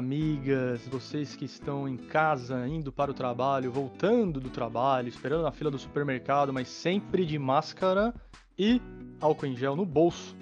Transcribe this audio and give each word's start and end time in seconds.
amigas, 0.00 0.80
vocês 0.88 1.36
que 1.36 1.44
estão 1.44 1.86
em 1.86 1.98
casa, 1.98 2.66
indo 2.66 2.90
para 2.90 3.10
o 3.10 3.14
trabalho, 3.14 3.70
voltando 3.70 4.40
do 4.40 4.48
trabalho, 4.48 5.08
esperando 5.08 5.42
na 5.42 5.52
fila 5.52 5.70
do 5.70 5.78
supermercado, 5.78 6.54
mas 6.54 6.68
sempre 6.68 7.26
de 7.26 7.38
máscara 7.38 8.14
e 8.58 8.80
álcool 9.20 9.46
em 9.46 9.54
gel 9.54 9.76
no 9.76 9.84
bolso 9.84 10.34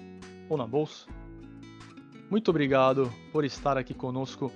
ou 0.47 0.57
na 0.57 0.65
bolsa. 0.65 1.07
Muito 2.29 2.49
obrigado 2.49 3.11
por 3.33 3.43
estar 3.43 3.77
aqui 3.77 3.93
conosco 3.93 4.49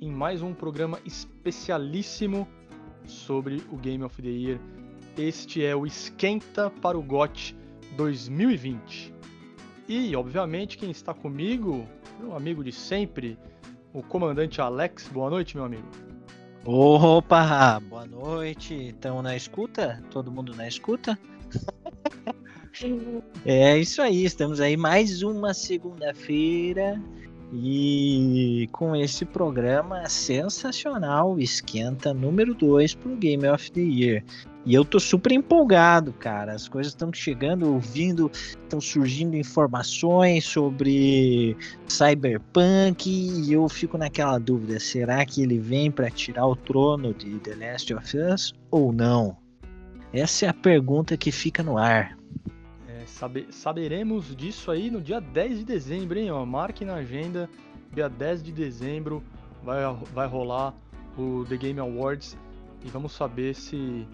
em 0.00 0.10
mais 0.10 0.40
um 0.40 0.54
programa 0.54 0.98
especialíssimo 1.04 2.48
sobre 3.04 3.62
o 3.70 3.76
Game 3.76 4.02
of 4.02 4.22
the 4.22 4.28
Year. 4.28 4.58
Este 5.14 5.62
é 5.62 5.76
o 5.76 5.84
Esquenta 5.84 6.70
para 6.70 6.98
o 6.98 7.02
GOT 7.02 7.54
2020. 7.98 9.12
E, 9.86 10.16
obviamente, 10.16 10.78
quem 10.78 10.90
está 10.90 11.12
comigo, 11.12 11.86
meu 12.18 12.34
amigo 12.34 12.64
de 12.64 12.72
sempre, 12.72 13.38
o 13.98 14.02
comandante 14.02 14.60
Alex. 14.60 15.08
Boa 15.08 15.28
noite, 15.28 15.56
meu 15.56 15.66
amigo. 15.66 15.88
Opa, 16.64 17.80
boa 17.80 18.06
noite. 18.06 18.88
Estão 18.90 19.20
na 19.22 19.34
escuta? 19.34 20.00
Todo 20.10 20.30
mundo 20.30 20.54
na 20.54 20.68
escuta? 20.68 21.18
é 23.44 23.76
isso 23.76 24.00
aí, 24.00 24.24
estamos 24.24 24.60
aí 24.60 24.76
mais 24.76 25.22
uma 25.22 25.52
segunda-feira 25.52 27.02
e 27.52 28.68
com 28.70 28.94
esse 28.94 29.24
programa 29.24 30.08
sensacional, 30.08 31.40
esquenta 31.40 32.14
número 32.14 32.54
2 32.54 32.94
pro 32.94 33.16
Game 33.16 33.48
of 33.48 33.72
the 33.72 33.80
Year. 33.80 34.24
E 34.68 34.74
eu 34.74 34.84
tô 34.84 35.00
super 35.00 35.32
empolgado, 35.32 36.12
cara. 36.12 36.52
As 36.52 36.68
coisas 36.68 36.92
estão 36.92 37.10
chegando, 37.10 37.72
ouvindo, 37.72 38.30
estão 38.34 38.78
surgindo 38.78 39.34
informações 39.34 40.44
sobre 40.44 41.56
Cyberpunk 41.88 43.08
e 43.08 43.50
eu 43.50 43.66
fico 43.70 43.96
naquela 43.96 44.36
dúvida: 44.36 44.78
será 44.78 45.24
que 45.24 45.42
ele 45.42 45.58
vem 45.58 45.90
para 45.90 46.10
tirar 46.10 46.46
o 46.46 46.54
trono 46.54 47.14
de 47.14 47.38
The 47.38 47.54
Last 47.54 47.94
of 47.94 48.18
Us 48.18 48.52
ou 48.70 48.92
não? 48.92 49.38
Essa 50.12 50.44
é 50.44 50.48
a 50.50 50.54
pergunta 50.54 51.16
que 51.16 51.32
fica 51.32 51.62
no 51.62 51.78
ar. 51.78 52.18
É, 52.86 53.06
sabe, 53.06 53.46
saberemos 53.50 54.36
disso 54.36 54.70
aí 54.70 54.90
no 54.90 55.00
dia 55.00 55.18
10 55.18 55.60
de 55.60 55.64
dezembro, 55.64 56.18
hein? 56.18 56.30
Ó, 56.30 56.44
marque 56.44 56.84
na 56.84 56.96
agenda, 56.96 57.48
dia 57.94 58.10
10 58.10 58.42
de 58.42 58.52
dezembro 58.52 59.22
vai, 59.64 59.78
vai 60.12 60.28
rolar 60.28 60.74
o 61.16 61.46
The 61.48 61.56
Game 61.56 61.80
Awards 61.80 62.36
e 62.84 62.88
vamos 62.90 63.12
saber 63.12 63.54
se 63.54 64.06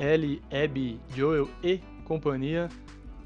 Ellie, 0.00 0.42
Abby, 0.50 0.98
Joel 1.14 1.48
e 1.62 1.78
companhia 2.04 2.68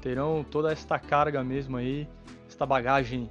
terão 0.01 0.43
toda 0.43 0.71
esta 0.71 0.99
carga 0.99 1.43
mesmo 1.43 1.77
aí, 1.77 2.07
esta 2.47 2.65
bagagem 2.65 3.29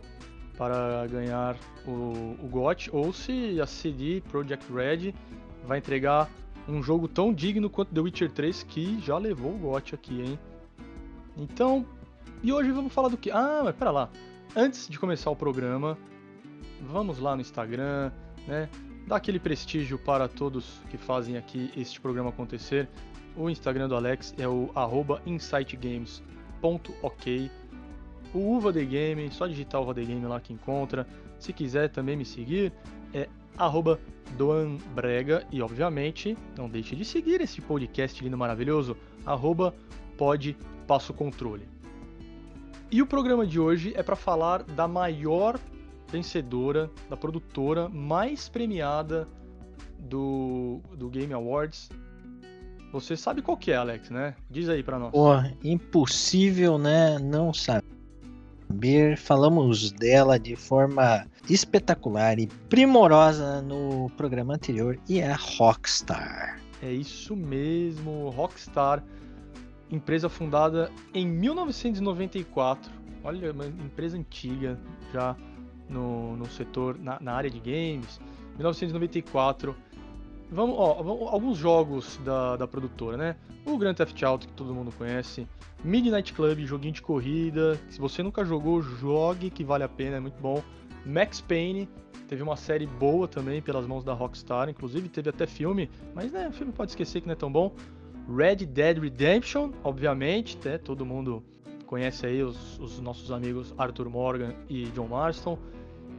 para 0.56 1.06
ganhar 1.06 1.56
o, 1.87 2.37
o 2.42 2.48
GOT, 2.50 2.91
ou 2.92 3.12
se 3.12 3.61
a 3.61 3.67
CD 3.67 4.22
Projekt 4.28 4.72
Red 4.72 5.12
vai 5.67 5.78
entregar 5.78 6.28
um 6.67 6.83
jogo 6.83 7.06
tão 7.06 7.33
digno 7.33 7.69
quanto 7.69 7.92
The 7.95 8.00
Witcher 8.00 8.33
3 8.33 8.62
que 8.65 8.99
já 9.00 9.19
levou 9.19 9.53
o 9.55 9.59
GOT 9.59 9.94
aqui, 9.94 10.22
hein? 10.22 10.38
Então, 11.37 11.84
e 12.43 12.53
hoje 12.53 12.71
vamos 12.71 12.93
falar 12.93 13.09
do 13.09 13.16
que? 13.16 13.31
Ah, 13.31 13.61
mas 13.65 13.76
pera 13.76 13.91
lá. 13.91 14.09
Antes 14.56 14.88
de 14.88 14.99
começar 14.99 15.31
o 15.31 15.37
programa, 15.37 15.99
vamos 16.81 17.19
lá 17.19 17.34
no 17.34 17.41
Instagram, 17.41 18.11
né? 18.47 18.69
Dar 19.06 19.16
aquele 19.16 19.38
prestígio 19.38 19.99
para 19.99 20.28
todos 20.28 20.81
que 20.91 20.97
fazem 20.97 21.37
aqui 21.37 21.71
este 21.76 22.00
programa 22.00 22.31
acontecer. 22.31 22.88
O 23.37 23.50
Instagram 23.50 23.89
do 23.89 23.97
Alex 23.97 24.33
é 24.39 24.47
o 24.47 24.71
insightgames.ok. 25.27 27.50
O 28.33 28.56
Uva 28.56 28.72
The 28.72 28.84
Game, 28.84 29.28
só 29.31 29.47
digitar 29.47 29.81
Uva 29.81 29.95
The 29.95 30.05
Game 30.05 30.27
lá 30.27 30.41
que 30.41 30.53
encontra. 30.53 31.06
Se 31.39 31.53
quiser 31.53 31.91
também 31.91 32.17
me 32.17 32.25
seguir, 32.25 32.73
é 33.12 33.28
arroba 33.56 34.00
doanbrega. 34.37 35.47
E 35.50 35.62
obviamente, 35.62 36.37
não 36.56 36.69
deixe 36.69 36.97
de 36.97 37.05
seguir 37.05 37.41
esse 37.41 37.61
podcast 37.61 38.23
lindo 38.23 38.39
maravilhoso, 38.39 38.97
arroba 39.27 39.75
controle. 41.17 41.69
E 42.91 43.03
o 43.03 43.06
programa 43.06 43.47
de 43.47 43.59
hoje 43.59 43.93
é 43.97 44.03
para 44.03 44.15
falar 44.15 44.62
da 44.62 44.87
maior 44.87 45.59
vencedora, 46.09 46.91
da 47.11 47.17
produtora 47.17 47.89
mais 47.89 48.49
premiada 48.49 49.27
do, 49.99 50.81
do 50.97 51.09
Game 51.09 51.33
Awards, 51.33 51.91
você 52.94 53.16
sabe 53.16 53.43
qual 53.43 53.56
que 53.56 53.72
é, 53.72 53.77
Alex, 53.77 54.09
né? 54.09 54.37
Diz 54.49 54.69
aí 54.69 54.81
para 54.81 55.00
nós. 55.00 55.10
Pô, 55.10 55.32
impossível, 55.65 56.78
né? 56.78 57.19
Não 57.19 57.53
saber. 57.53 57.82
Falamos 59.16 59.91
dela 59.91 60.38
de 60.38 60.55
forma 60.55 61.27
espetacular 61.50 62.38
e 62.38 62.47
primorosa 62.47 63.60
no 63.62 64.09
programa 64.16 64.55
anterior 64.55 64.99
e 65.09 65.19
é 65.19 65.32
a 65.32 65.37
Rockstar. 65.37 66.60
É 66.81 66.93
isso 66.93 67.34
mesmo, 67.34 68.31
Rockstar, 68.31 69.03
empresa 69.91 70.28
fundada 70.28 70.91
em 71.12 71.26
1994. 71.26 72.93
Olha, 73.25 73.53
uma 73.53 73.66
empresa 73.66 74.16
antiga 74.16 74.78
já 75.12 75.37
no, 75.88 76.37
no 76.37 76.47
setor, 76.47 76.99
na, 76.99 77.19
na 77.21 77.32
área 77.32 77.50
de 77.50 77.59
games. 77.59 78.21
1994 78.56 79.75
Vamos, 80.54 80.76
ó, 80.78 81.03
vamos, 81.03 81.28
alguns 81.32 81.59
jogos 81.59 82.16
da, 82.25 82.56
da 82.56 82.69
produtora, 82.69 83.16
né? 83.16 83.37
O 83.66 83.76
Grand 83.76 83.92
Theft 83.92 84.22
Auto, 84.22 84.47
que 84.47 84.53
todo 84.53 84.72
mundo 84.72 84.92
conhece. 84.97 85.48
Midnight 85.82 86.32
Club, 86.32 86.60
joguinho 86.60 86.94
de 86.94 87.03
corrida. 87.03 87.76
Se 87.91 87.98
você 87.98 88.22
nunca 88.22 88.44
jogou, 88.44 88.81
jogue, 88.81 89.50
que 89.50 89.64
vale 89.64 89.82
a 89.82 89.88
pena, 89.88 90.19
é 90.19 90.20
muito 90.20 90.41
bom. 90.41 90.62
Max 91.04 91.41
Payne, 91.41 91.88
teve 92.28 92.41
uma 92.41 92.54
série 92.54 92.87
boa 92.87 93.26
também 93.26 93.60
pelas 93.60 93.84
mãos 93.84 94.04
da 94.04 94.14
Rockstar. 94.14 94.69
Inclusive, 94.69 95.09
teve 95.09 95.28
até 95.28 95.44
filme, 95.44 95.91
mas 96.14 96.31
né, 96.31 96.47
o 96.47 96.53
filme 96.53 96.72
pode 96.72 96.93
esquecer 96.93 97.20
que 97.20 97.26
não 97.26 97.32
é 97.32 97.37
tão 97.37 97.50
bom. 97.50 97.75
Red 98.28 98.64
Dead 98.66 98.98
Redemption, 98.98 99.72
obviamente, 99.82 100.56
né, 100.64 100.78
todo 100.78 101.04
mundo 101.04 101.43
conhece 101.84 102.26
aí 102.26 102.44
os, 102.44 102.78
os 102.78 103.00
nossos 103.00 103.32
amigos 103.32 103.75
Arthur 103.76 104.09
Morgan 104.09 104.54
e 104.69 104.84
John 104.91 105.09
Marston. 105.09 105.59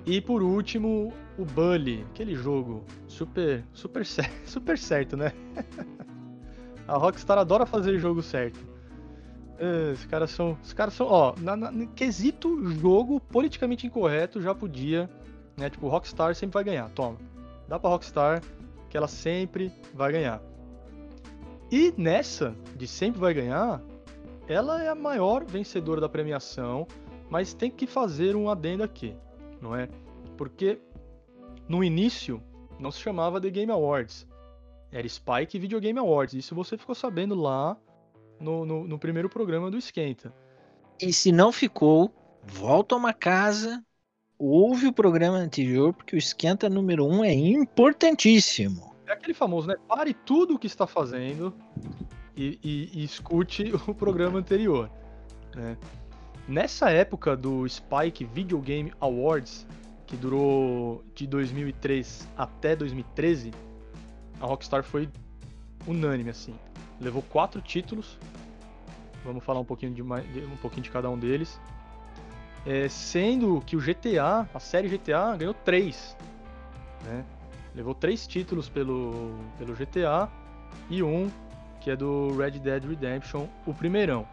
E 0.06 0.22
por 0.22 0.44
último, 0.44 1.12
o 1.38 1.44
Bully, 1.44 2.06
aquele 2.12 2.36
jogo 2.36 2.84
super, 3.08 3.66
super, 3.74 4.06
super 4.46 4.78
certo, 4.78 5.18
né? 5.18 5.34
A 6.88 6.96
Rockstar 6.98 7.40
adora 7.40 7.66
fazer 7.66 7.98
jogo 7.98 8.22
certo. 8.22 8.60
Os 9.94 10.06
caras 10.06 10.30
são, 10.30 10.56
os 10.62 10.74
caras 10.74 10.94
são, 10.94 11.08
ó, 11.08 11.34
na, 11.40 11.56
na, 11.56 11.72
no 11.72 11.88
quesito 11.88 12.64
jogo 12.74 13.20
politicamente 13.20 13.88
incorreto 13.88 14.40
já 14.40 14.54
podia, 14.54 15.10
né? 15.58 15.70
Tipo, 15.70 15.88
Rockstar 15.88 16.36
sempre 16.36 16.54
vai 16.54 16.64
ganhar. 16.64 16.90
Toma, 16.90 17.18
dá 17.68 17.80
para 17.80 17.90
Rockstar 17.90 18.44
que 18.88 18.96
ela 18.96 19.08
sempre 19.08 19.72
vai 19.92 20.12
ganhar. 20.12 20.40
E 21.72 21.92
nessa 21.98 22.56
de 22.76 22.86
sempre 22.86 23.20
vai 23.20 23.34
ganhar, 23.34 23.82
ela 24.48 24.84
é 24.84 24.88
a 24.88 24.94
maior 24.94 25.44
vencedora 25.44 26.00
da 26.00 26.08
premiação, 26.08 26.86
mas 27.28 27.56
tem 27.56 27.72
que 27.72 27.88
fazer 27.88 28.36
um 28.36 28.48
adendo 28.48 28.84
aqui 28.84 29.16
não 29.62 29.76
é? 29.76 29.88
Porque 30.38 30.80
no 31.68 31.84
início 31.84 32.42
não 32.80 32.92
se 32.92 33.00
chamava 33.00 33.40
The 33.40 33.50
Game 33.50 33.72
Awards, 33.72 34.28
era 34.92 35.08
Spike 35.08 35.60
Video 35.60 35.80
Game 35.80 36.00
Awards. 36.00 36.34
Isso 36.34 36.56
você 36.56 36.78
ficou 36.78 36.96
sabendo 36.96 37.36
lá 37.36 37.78
no, 38.40 38.66
no, 38.66 38.88
no 38.88 39.00
primeiro 39.00 39.30
programa 39.30 39.70
do 39.70 39.78
Esquenta. 39.78 40.34
E 41.02 41.12
se 41.12 41.32
não 41.32 41.52
ficou, 41.52 42.14
volta 42.44 42.96
a 42.96 42.98
uma 42.98 43.14
casa, 43.14 43.84
ouve 44.40 44.88
o 44.88 44.94
programa 44.94 45.38
anterior, 45.38 45.94
porque 45.94 46.16
o 46.16 46.18
Esquenta 46.18 46.70
número 46.70 47.06
1 47.06 47.14
um 47.14 47.24
é 47.24 47.34
importantíssimo. 47.34 48.96
É 49.06 49.12
aquele 49.12 49.34
famoso, 49.34 49.68
né? 49.68 49.76
Pare 49.88 50.14
tudo 50.14 50.56
o 50.56 50.60
que 50.60 50.68
está 50.68 50.88
fazendo 50.88 51.54
e, 52.36 52.58
e, 52.64 52.90
e 52.94 53.04
escute 53.04 53.74
o 53.88 53.94
programa 53.94 54.40
anterior. 54.40 54.90
Né? 55.54 55.78
Nessa 56.48 56.92
época 56.92 57.36
do 57.36 57.68
Spike 57.68 58.24
Video 58.24 58.60
Game 58.60 58.94
Awards, 59.02 59.66
que 60.06 60.16
durou 60.16 61.04
de 61.16 61.26
2003 61.26 62.28
até 62.38 62.76
2013, 62.76 63.52
a 64.40 64.46
Rockstar 64.46 64.84
foi 64.84 65.10
unânime 65.88 66.30
assim. 66.30 66.54
Levou 67.02 67.24
quatro 67.24 67.62
títulos. 67.62 68.20
Vamos 69.24 69.44
falar 69.44 69.60
um 69.60 69.66
pouquinho 69.66 69.92
de, 69.94 70.04
um 70.04 70.58
pouquinho 70.62 70.84
de 70.84 70.92
cada 70.92 71.10
um 71.10 71.18
deles. 71.18 71.60
É, 72.64 72.88
sendo 72.90 73.60
que 73.62 73.76
o 73.76 73.80
GTA, 73.80 74.48
a 74.54 74.60
série 74.60 74.88
GTA, 74.88 75.36
ganhou 75.36 75.54
três. 75.54 76.16
Né? 77.06 77.26
Levou 77.74 77.96
três 77.96 78.28
títulos 78.28 78.70
pelo, 78.70 79.36
pelo 79.58 79.74
GTA 79.74 80.30
e 80.92 81.02
um 81.02 81.30
que 81.82 81.90
é 81.92 81.96
do 81.96 82.36
Red 82.36 82.60
Dead 82.60 82.84
Redemption, 82.84 83.48
o 83.66 83.74
primeirão. 83.74 84.28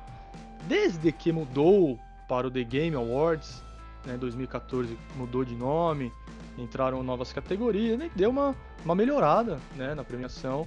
Desde 0.67 1.11
que 1.12 1.32
mudou 1.32 1.99
para 2.29 2.47
o 2.47 2.50
The 2.50 2.64
Game 2.64 2.97
Awards, 2.97 3.62
né, 4.06 4.17
2014 4.17 4.97
mudou 5.17 5.44
de 5.44 5.55
nome, 5.55 6.12
entraram 6.56 7.03
novas 7.03 7.32
categorias, 7.32 7.99
né, 7.99 8.11
deu 8.14 8.31
uma, 8.31 8.55
uma 8.85 8.94
melhorada 8.94 9.59
né, 9.76 9.94
na 9.94 10.05
premiação. 10.05 10.67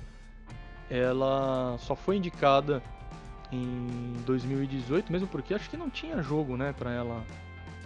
Ela 0.89 1.77
só 1.79 1.95
foi 1.95 2.17
indicada 2.17 2.81
em 3.51 4.13
2018, 4.25 5.11
mesmo 5.11 5.27
porque 5.27 5.53
acho 5.53 5.69
que 5.69 5.77
não 5.77 5.89
tinha 5.89 6.21
jogo 6.21 6.55
né, 6.57 6.73
para 6.77 6.91
ela 6.91 7.23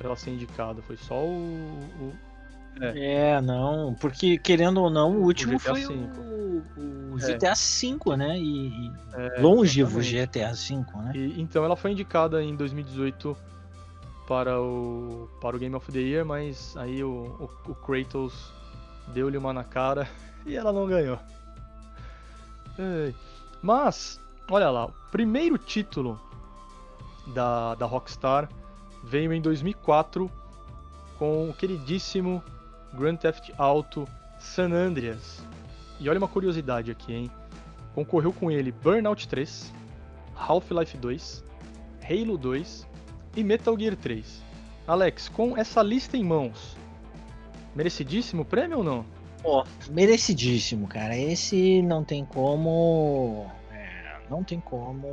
ela 0.02 0.16
ser 0.16 0.32
indicada. 0.32 0.82
Foi 0.82 0.96
só 0.98 1.26
o 1.26 2.14
é. 2.82 3.32
é. 3.32 3.42
não, 3.42 3.94
porque 3.96 4.38
querendo 4.38 4.82
ou 4.82 4.90
não, 4.90 5.18
o 5.18 5.24
último 5.24 5.58
o 5.58 5.60
foi 5.60 5.82
5. 5.82 5.94
o, 6.22 7.14
o 7.14 7.18
GTA 7.18 7.54
V, 7.54 8.18
né? 8.18 8.38
E, 8.38 8.92
É, 9.14 9.42
longevo 9.42 10.00
exatamente. 10.00 10.40
GTA 10.40 10.54
V, 10.54 10.98
né? 11.04 11.12
E, 11.16 11.42
então 11.42 11.64
ela 11.64 11.76
foi 11.76 11.92
indicada 11.92 12.42
em 12.44 12.56
2018 12.56 13.36
para 14.28 14.62
o, 14.62 15.28
para 15.42 15.56
o 15.56 15.60
Game 15.60 15.76
of 15.76 15.92
the 15.92 16.00
Year, 16.00 16.26
mas 16.26 16.76
aí 16.78 17.04
o, 17.04 17.50
o, 17.68 17.72
o 17.72 17.76
Kratos 17.76 18.54
deu-lhe 19.08 19.38
uma 19.38 19.52
na 19.52 19.64
cara 19.64 20.08
e 20.46 20.56
ela 20.56 20.72
não 20.72 20.86
ganhou. 20.86 21.20
Mas, 23.62 24.20
olha 24.50 24.70
lá, 24.70 24.86
o 24.86 24.94
primeiro 25.12 25.58
título 25.58 26.20
da, 27.28 27.76
da 27.76 27.86
Rockstar 27.86 28.50
veio 29.04 29.34
em 29.34 29.42
2004 29.42 30.32
com 31.18 31.50
o 31.50 31.54
queridíssimo 31.54 32.42
Grand 32.94 33.16
Theft 33.18 33.52
Auto 33.58 34.08
San 34.40 34.72
Andreas. 34.72 35.42
E 36.00 36.10
olha 36.10 36.18
uma 36.18 36.28
curiosidade 36.28 36.92
aqui, 36.92 37.14
hein? 37.14 37.32
Concorreu 37.94 38.32
com 38.32 38.50
ele 38.50 38.72
Burnout 38.72 39.28
3, 39.28 39.74
Half-Life 40.36 40.98
2, 40.98 41.44
Halo 42.10 42.38
2 42.38 42.88
e 43.36 43.44
Metal 43.44 43.78
Gear 43.78 43.96
3. 43.96 44.42
Alex, 44.88 45.28
com 45.30 45.58
essa 45.58 45.82
lista 45.84 46.16
em 46.18 46.24
mãos, 46.24 46.78
merecidíssimo 47.76 48.44
o 48.44 48.46
prêmio 48.46 48.78
ou 48.80 48.84
não? 48.84 49.06
Ó, 49.44 49.64
merecidíssimo, 49.90 50.88
cara. 50.88 51.16
Esse 51.18 51.82
não 51.82 52.04
tem 52.04 52.26
como. 52.26 53.46
é, 53.72 54.18
não 54.30 54.44
tem 54.44 54.60
como. 54.60 55.08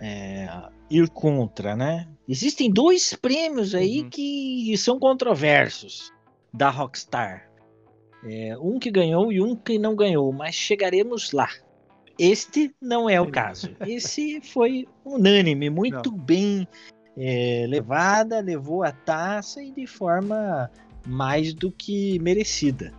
é, 0.00 0.48
ir 0.90 1.08
contra, 1.10 1.74
né? 1.76 2.08
Existem 2.28 2.70
dois 2.70 3.14
prêmios 3.14 3.74
aí 3.74 4.02
Uhum. 4.02 4.10
que 4.10 4.74
são 4.76 4.98
controversos 4.98 6.12
da 6.56 6.70
Rockstar. 6.70 7.48
É, 8.24 8.56
um 8.58 8.78
que 8.78 8.90
ganhou 8.90 9.30
e 9.30 9.40
um 9.40 9.54
que 9.54 9.78
não 9.78 9.94
ganhou, 9.94 10.32
mas 10.32 10.54
chegaremos 10.54 11.32
lá. 11.32 11.48
Este 12.18 12.74
não 12.80 13.08
é 13.08 13.20
o 13.20 13.30
caso. 13.30 13.70
Esse 13.86 14.40
foi 14.40 14.88
unânime, 15.04 15.68
muito 15.68 16.10
bem 16.10 16.66
é, 17.16 17.66
levada, 17.68 18.40
levou 18.40 18.82
a 18.82 18.90
taça 18.90 19.62
e 19.62 19.70
de 19.70 19.86
forma 19.86 20.70
mais 21.06 21.52
do 21.52 21.70
que 21.70 22.18
merecida. 22.20 22.92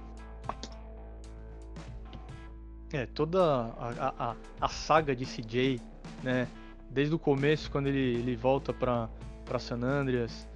É, 2.93 3.05
toda 3.07 3.43
a, 3.43 4.13
a, 4.17 4.35
a- 4.61 4.69
saga 4.69 5.15
de 5.15 5.25
CJ, 5.25 5.81
né? 6.23 6.47
Desde 6.89 7.13
o 7.13 7.19
começo, 7.19 7.69
quando 7.69 7.87
ele, 7.87 8.19
ele 8.19 8.35
volta 8.35 8.71
pra 8.71 9.09
San 9.59 9.83
Andreas, 9.83 10.47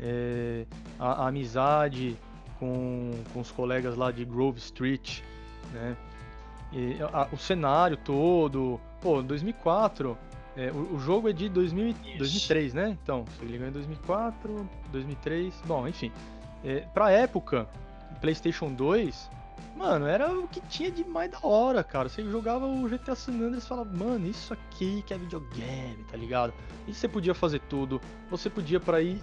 é, 0.00 0.64
a, 0.98 1.24
a 1.24 1.28
amizade 1.28 2.16
com, 2.58 3.12
com 3.32 3.40
os 3.40 3.50
colegas 3.50 3.96
lá 3.96 4.10
de 4.10 4.24
Grove 4.24 4.58
Street, 4.58 5.20
né? 5.72 5.96
E 6.72 6.96
a- 7.12 7.28
o 7.32 7.36
cenário 7.36 7.96
todo, 7.96 8.80
pô, 9.00 9.22
2004, 9.22 10.16
é, 10.56 10.70
o, 10.72 10.94
o 10.94 10.98
jogo 11.00 11.28
é 11.28 11.32
de 11.32 11.48
2000, 11.48 11.88
e- 11.88 11.90
Isso. 11.90 12.18
2003, 12.18 12.74
né? 12.74 12.96
Então, 13.02 13.24
ele 13.40 13.52
ganhou 13.58 13.68
em 13.68 13.72
2004, 13.72 14.68
2003, 14.90 15.54
bom, 15.66 15.86
enfim. 15.86 16.10
É, 16.64 16.80
pra 16.92 17.10
época, 17.10 17.68
PlayStation 18.20 18.72
2, 18.72 19.30
Mano, 19.76 20.06
era 20.06 20.32
o 20.32 20.46
que 20.46 20.60
tinha 20.60 20.88
de 20.88 21.02
mais 21.02 21.28
da 21.32 21.38
hora, 21.42 21.82
cara. 21.82 22.08
Você 22.08 22.22
jogava 22.22 22.64
o 22.64 22.88
GTA 22.88 23.16
San 23.16 23.32
Andreas 23.32 23.64
e 23.64 23.66
falava, 23.66 23.90
mano, 23.92 24.24
isso 24.28 24.52
aqui 24.54 25.02
que 25.04 25.12
é 25.12 25.18
videogame, 25.18 26.04
tá 26.08 26.16
ligado? 26.16 26.54
E 26.86 26.94
você 26.94 27.08
podia 27.08 27.34
fazer 27.34 27.58
tudo. 27.62 28.00
Você 28.30 28.48
podia 28.48 28.78
para 28.78 29.02
ir, 29.02 29.20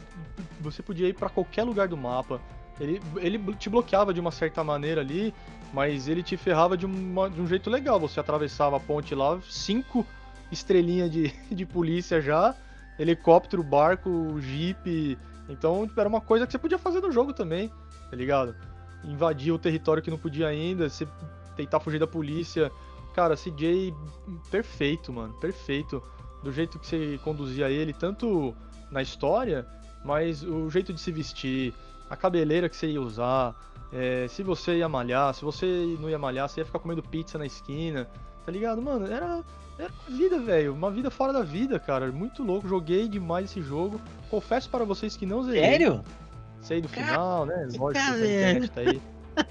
você 0.60 0.84
podia 0.84 1.08
ir 1.08 1.14
para 1.14 1.30
qualquer 1.30 1.64
lugar 1.64 1.88
do 1.88 1.96
mapa. 1.96 2.42
Ele, 2.82 3.02
ele 3.18 3.56
te 3.56 3.70
bloqueava 3.70 4.14
de 4.14 4.20
uma 4.20 4.32
certa 4.32 4.64
maneira 4.64 5.02
ali, 5.02 5.34
mas 5.72 6.08
ele 6.08 6.24
te 6.24 6.36
ferrava 6.36 6.76
de, 6.76 6.86
uma- 6.86 7.30
de 7.30 7.40
um 7.40 7.46
jeito 7.48 7.70
legal. 7.70 8.00
Você 8.00 8.20
atravessava 8.20 8.78
a 8.78 8.80
ponte 8.80 9.14
lá, 9.14 9.40
cinco 9.50 10.06
estrelinhas 10.52 11.12
de, 11.12 11.32
de 11.52 11.66
polícia 11.66 12.20
já, 12.20 12.56
helicóptero, 12.98 13.62
barco, 13.64 14.36
jeep. 14.40 15.18
Então, 15.48 15.86
tipo, 15.88 16.00
era 16.00 16.10
uma 16.10 16.22
coisa 16.22 16.46
que 16.46 16.52
você 16.52 16.58
podia 16.60 16.78
fazer 16.80 17.02
no 17.02 17.12
jogo 17.12 17.34
também, 17.34 17.72
tá 18.10 18.16
ligado? 18.16 18.56
invadir 19.04 19.52
o 19.52 19.58
território 19.58 20.04
que 20.04 20.12
não 20.12 20.18
podia 20.18 20.48
ainda, 20.48 20.88
você 20.88 21.08
tentar 21.56 21.80
fugir 21.80 22.00
da 22.00 22.06
polícia. 22.06 22.72
Cara, 23.16 23.36
CJ 23.36 23.92
perfeito, 24.52 25.12
mano, 25.12 25.34
perfeito. 25.42 26.04
Do 26.44 26.52
jeito 26.52 26.78
que 26.78 26.86
você 26.86 27.20
conduzia 27.24 27.68
ele, 27.70 27.94
tanto 27.94 28.56
na 28.92 29.02
história, 29.02 29.66
mas 30.06 30.44
o 30.44 30.70
jeito 30.70 30.94
de 30.94 31.00
se 31.02 31.12
vestir, 31.12 31.74
a 32.12 32.16
cabeleira 32.18 32.68
que 32.68 32.76
você 32.76 32.88
ia 32.88 33.02
usar, 33.02 33.56
é, 33.94 34.28
se 34.28 34.44
você 34.44 34.80
ia 34.80 34.90
malhar, 34.90 35.34
se 35.34 35.46
você 35.46 35.96
não 35.98 36.10
ia 36.10 36.20
malhar, 36.20 36.50
você 36.50 36.60
ia 36.60 36.66
ficar 36.66 36.80
comendo 36.80 37.02
pizza 37.02 37.38
na 37.38 37.46
esquina, 37.46 38.06
tá 38.46 38.52
ligado? 38.52 38.82
Mano, 38.82 39.06
era, 39.08 39.42
era 39.80 39.90
uma 40.10 40.18
vida, 40.18 40.38
velho, 40.38 40.74
uma 40.74 40.92
vida 40.92 41.10
fora 41.10 41.32
da 41.32 41.42
vida, 41.42 41.80
cara. 41.80 42.12
Muito 42.12 42.44
louco, 42.44 42.68
joguei 42.68 43.08
demais 43.08 43.46
esse 43.46 43.62
jogo. 43.62 44.00
Confesso 44.30 44.70
para 44.70 44.84
vocês 44.84 45.16
que 45.16 45.26
não 45.26 45.42
zerei. 45.42 45.62
Sério? 45.62 46.04
Sei 46.60 46.82
do 46.82 46.90
Cara, 46.90 47.08
final, 47.08 47.46
né? 47.46 47.70
Lógico, 47.78 48.06
a 48.06 48.12
velho. 48.12 48.26
internet 48.26 48.72
tá 48.72 48.82
aí. 48.82 49.02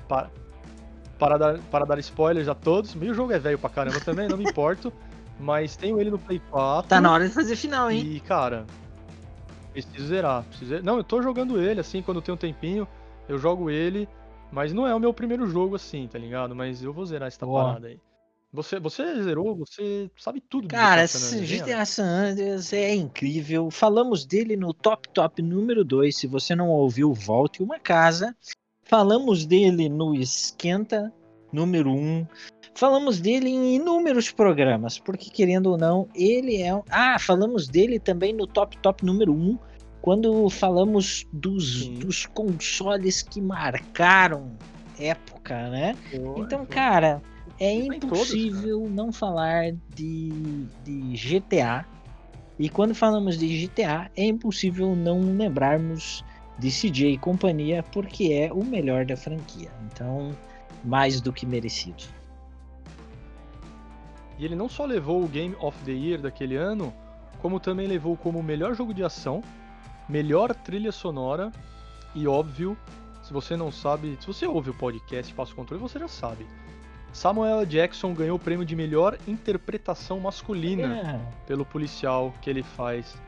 Para, 0.06 0.30
para, 1.18 1.38
dar, 1.38 1.58
para 1.70 1.84
dar 1.86 1.98
spoilers 1.98 2.46
a 2.46 2.54
todos. 2.54 2.94
E 2.94 3.10
o 3.10 3.14
jogo 3.14 3.32
é 3.32 3.38
velho 3.38 3.58
pra 3.58 3.70
caramba 3.70 3.98
também, 4.00 4.28
não 4.28 4.36
me 4.36 4.44
importo. 4.44 4.92
Mas 5.40 5.74
tenho 5.74 5.98
ele 5.98 6.10
no 6.10 6.18
Play 6.18 6.40
4. 6.50 6.88
Tá 6.90 7.00
na 7.00 7.10
hora 7.10 7.26
de 7.26 7.34
fazer 7.34 7.56
final, 7.56 7.90
hein? 7.90 8.06
E, 8.06 8.20
cara, 8.20 8.66
preciso 9.70 10.06
zerar. 10.06 10.44
Preciso 10.44 10.68
zerar. 10.68 10.84
Não, 10.84 10.96
eu 10.96 11.04
tô 11.04 11.22
jogando 11.22 11.60
ele, 11.60 11.80
assim, 11.80 12.02
quando 12.02 12.22
tenho 12.22 12.34
um 12.34 12.38
tempinho, 12.38 12.86
eu 13.28 13.38
jogo 13.38 13.70
ele. 13.70 14.08
Mas 14.52 14.72
não 14.72 14.86
é 14.86 14.94
o 14.94 14.98
meu 14.98 15.14
primeiro 15.14 15.46
jogo, 15.46 15.76
assim, 15.76 16.08
tá 16.08 16.18
ligado? 16.18 16.54
Mas 16.54 16.82
eu 16.82 16.92
vou 16.92 17.06
zerar 17.06 17.28
essa 17.28 17.46
Boa. 17.46 17.64
parada 17.64 17.88
aí. 17.88 17.98
Você, 18.52 18.80
você 18.80 19.22
zerou, 19.22 19.54
você 19.54 20.10
sabe 20.16 20.40
tudo 20.40 20.66
do 20.66 20.72
Cara, 20.72 21.02
hein, 21.02 21.44
GTA 21.44 21.84
San 21.84 22.30
Andreas 22.30 22.72
é 22.72 22.92
incrível. 22.92 23.70
Falamos 23.70 24.26
dele 24.26 24.56
no 24.56 24.74
Top 24.74 25.08
Top 25.10 25.40
número 25.40 25.84
2. 25.84 26.16
Se 26.16 26.26
você 26.26 26.56
não 26.56 26.68
ouviu, 26.68 27.14
volte 27.14 27.62
uma 27.62 27.78
casa. 27.78 28.34
Falamos 28.82 29.46
dele 29.46 29.88
no 29.88 30.16
Esquenta 30.16 31.12
número 31.52 31.90
1. 31.90 31.94
Um. 31.94 32.26
Falamos 32.74 33.20
dele 33.20 33.48
em 33.50 33.76
inúmeros 33.76 34.30
programas, 34.30 34.98
porque 34.98 35.28
querendo 35.30 35.66
ou 35.70 35.76
não, 35.78 36.08
ele 36.14 36.62
é. 36.62 36.74
um- 36.74 36.82
Ah, 36.90 37.18
falamos 37.18 37.68
dele 37.68 37.98
também 37.98 38.32
no 38.32 38.46
Top 38.46 38.76
Top 38.78 39.04
número 39.04 39.32
1. 39.32 39.36
Um, 39.36 39.58
quando 40.00 40.48
falamos 40.48 41.26
dos, 41.32 41.80
Sim. 41.84 41.98
dos 41.98 42.24
consoles 42.26 43.20
que 43.22 43.40
marcaram 43.40 44.52
época, 44.98 45.68
né? 45.68 45.94
Pô, 46.10 46.34
Então, 46.38 46.64
pô. 46.64 46.72
cara, 46.72 47.20
é 47.58 47.76
Tá 47.76 47.84
em 47.96 48.00
todos, 48.00 48.30
impossível 48.30 48.88
não 48.88 49.12
falar 49.12 49.72
de, 49.94 50.30
de 50.84 51.16
GTA. 51.16 51.84
E 52.58 52.68
quando 52.68 52.94
falamos 52.94 53.38
de 53.38 53.46
GTA, 53.66 54.10
é 54.16 54.24
impossível 54.24 54.94
não 54.94 55.20
lembrarmos 55.36 56.24
de 56.58 56.70
CJ 56.70 57.12
e 57.14 57.18
companhia, 57.18 57.82
porque 57.82 58.32
é 58.32 58.52
o 58.52 58.64
melhor 58.64 59.04
da 59.04 59.16
franquia. 59.16 59.70
Então, 59.92 60.34
mais 60.84 61.20
do 61.20 61.32
que 61.32 61.44
merecido. 61.46 62.04
E 64.40 64.44
ele 64.46 64.56
não 64.56 64.70
só 64.70 64.86
levou 64.86 65.22
o 65.22 65.28
Game 65.28 65.54
of 65.60 65.78
the 65.84 65.92
Year 65.92 66.18
daquele 66.18 66.56
ano, 66.56 66.94
como 67.42 67.60
também 67.60 67.86
levou 67.86 68.16
como 68.16 68.42
melhor 68.42 68.74
jogo 68.74 68.94
de 68.94 69.04
ação, 69.04 69.44
melhor 70.08 70.54
trilha 70.54 70.90
sonora 70.90 71.52
e 72.14 72.26
óbvio, 72.26 72.74
se 73.22 73.34
você 73.34 73.54
não 73.54 73.70
sabe, 73.70 74.16
se 74.18 74.26
você 74.26 74.46
ouve 74.46 74.70
o 74.70 74.74
podcast 74.74 75.32
Passo 75.34 75.54
Controle, 75.54 75.82
você 75.82 75.98
já 75.98 76.08
sabe. 76.08 76.46
Samuel. 77.12 77.66
Jackson 77.66 78.14
ganhou 78.14 78.36
o 78.36 78.40
prêmio 78.40 78.64
de 78.64 78.74
melhor 78.74 79.18
interpretação 79.28 80.18
masculina 80.18 80.96
É, 80.96 81.46
pelo 81.46 81.66
policial 81.66 82.32
que 82.40 82.48
ele 82.48 82.62
faz 82.62 83.20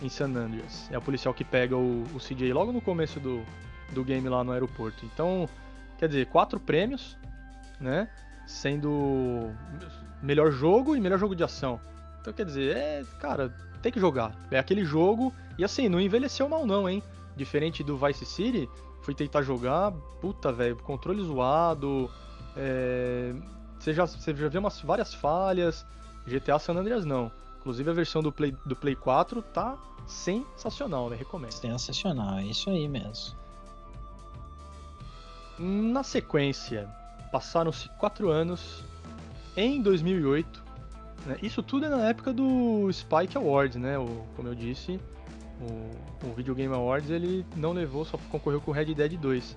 em 0.00 0.08
San 0.08 0.26
Andreas. 0.36 0.88
É 0.92 0.96
o 0.96 1.02
policial 1.02 1.34
que 1.34 1.42
pega 1.42 1.76
o, 1.76 2.04
o 2.14 2.18
CJ 2.18 2.52
logo 2.52 2.70
no 2.70 2.80
começo 2.80 3.18
do, 3.18 3.42
do 3.92 4.04
game 4.04 4.28
lá 4.28 4.44
no 4.44 4.52
aeroporto. 4.52 5.04
Então, 5.04 5.48
quer 5.98 6.06
dizer, 6.06 6.26
quatro 6.26 6.60
prêmios, 6.60 7.18
né? 7.80 8.08
Sendo 8.46 9.50
melhor 10.22 10.50
jogo 10.50 10.96
e 10.96 11.00
melhor 11.00 11.18
jogo 11.18 11.34
de 11.34 11.44
ação. 11.44 11.80
Então, 12.20 12.32
quer 12.32 12.44
dizer, 12.44 12.76
é, 12.76 13.04
cara, 13.18 13.54
tem 13.80 13.90
que 13.90 14.00
jogar. 14.00 14.34
É 14.50 14.58
aquele 14.58 14.84
jogo. 14.84 15.32
E 15.58 15.64
assim, 15.64 15.88
não 15.88 16.00
envelheceu 16.00 16.48
mal, 16.48 16.66
não, 16.66 16.88
hein? 16.88 17.02
Diferente 17.36 17.82
do 17.82 17.96
Vice 17.96 18.26
City, 18.26 18.68
fui 19.02 19.14
tentar 19.14 19.42
jogar, 19.42 19.92
puta, 20.20 20.52
velho, 20.52 20.76
controle 20.76 21.22
zoado. 21.22 22.10
é, 22.56 23.32
você, 23.78 23.94
já, 23.94 24.06
você 24.06 24.34
já 24.34 24.48
viu 24.48 24.60
umas 24.60 24.80
várias 24.80 25.14
falhas. 25.14 25.86
GTA 26.26 26.58
San 26.58 26.74
Andreas 26.74 27.04
não. 27.04 27.32
Inclusive 27.60 27.90
a 27.90 27.94
versão 27.94 28.22
do 28.22 28.30
Play, 28.30 28.54
do 28.64 28.76
Play 28.76 28.94
4 28.94 29.42
tá 29.42 29.76
sensacional, 30.06 31.08
né? 31.08 31.16
Recomendo. 31.16 31.52
sensacional, 31.52 32.38
é 32.38 32.44
isso 32.44 32.68
aí 32.70 32.88
mesmo. 32.88 33.36
Na 35.58 36.02
sequência, 36.02 36.88
passaram-se 37.30 37.88
quatro 37.98 38.30
anos. 38.30 38.82
Em 39.56 39.82
2008, 39.82 40.64
né, 41.26 41.36
isso 41.42 41.62
tudo 41.62 41.86
é 41.86 41.88
na 41.88 42.08
época 42.08 42.32
do 42.32 42.90
Spike 42.92 43.36
Awards, 43.36 43.76
né? 43.76 43.98
O, 43.98 44.24
como 44.36 44.48
eu 44.48 44.54
disse, 44.54 44.98
o, 45.60 46.26
o 46.28 46.34
Video 46.34 46.54
Game 46.54 46.74
Awards, 46.74 47.10
ele 47.10 47.44
não 47.56 47.72
levou, 47.72 48.04
só 48.04 48.18
concorreu 48.30 48.60
com 48.60 48.70
Red 48.70 48.94
Dead 48.94 49.18
2. 49.18 49.56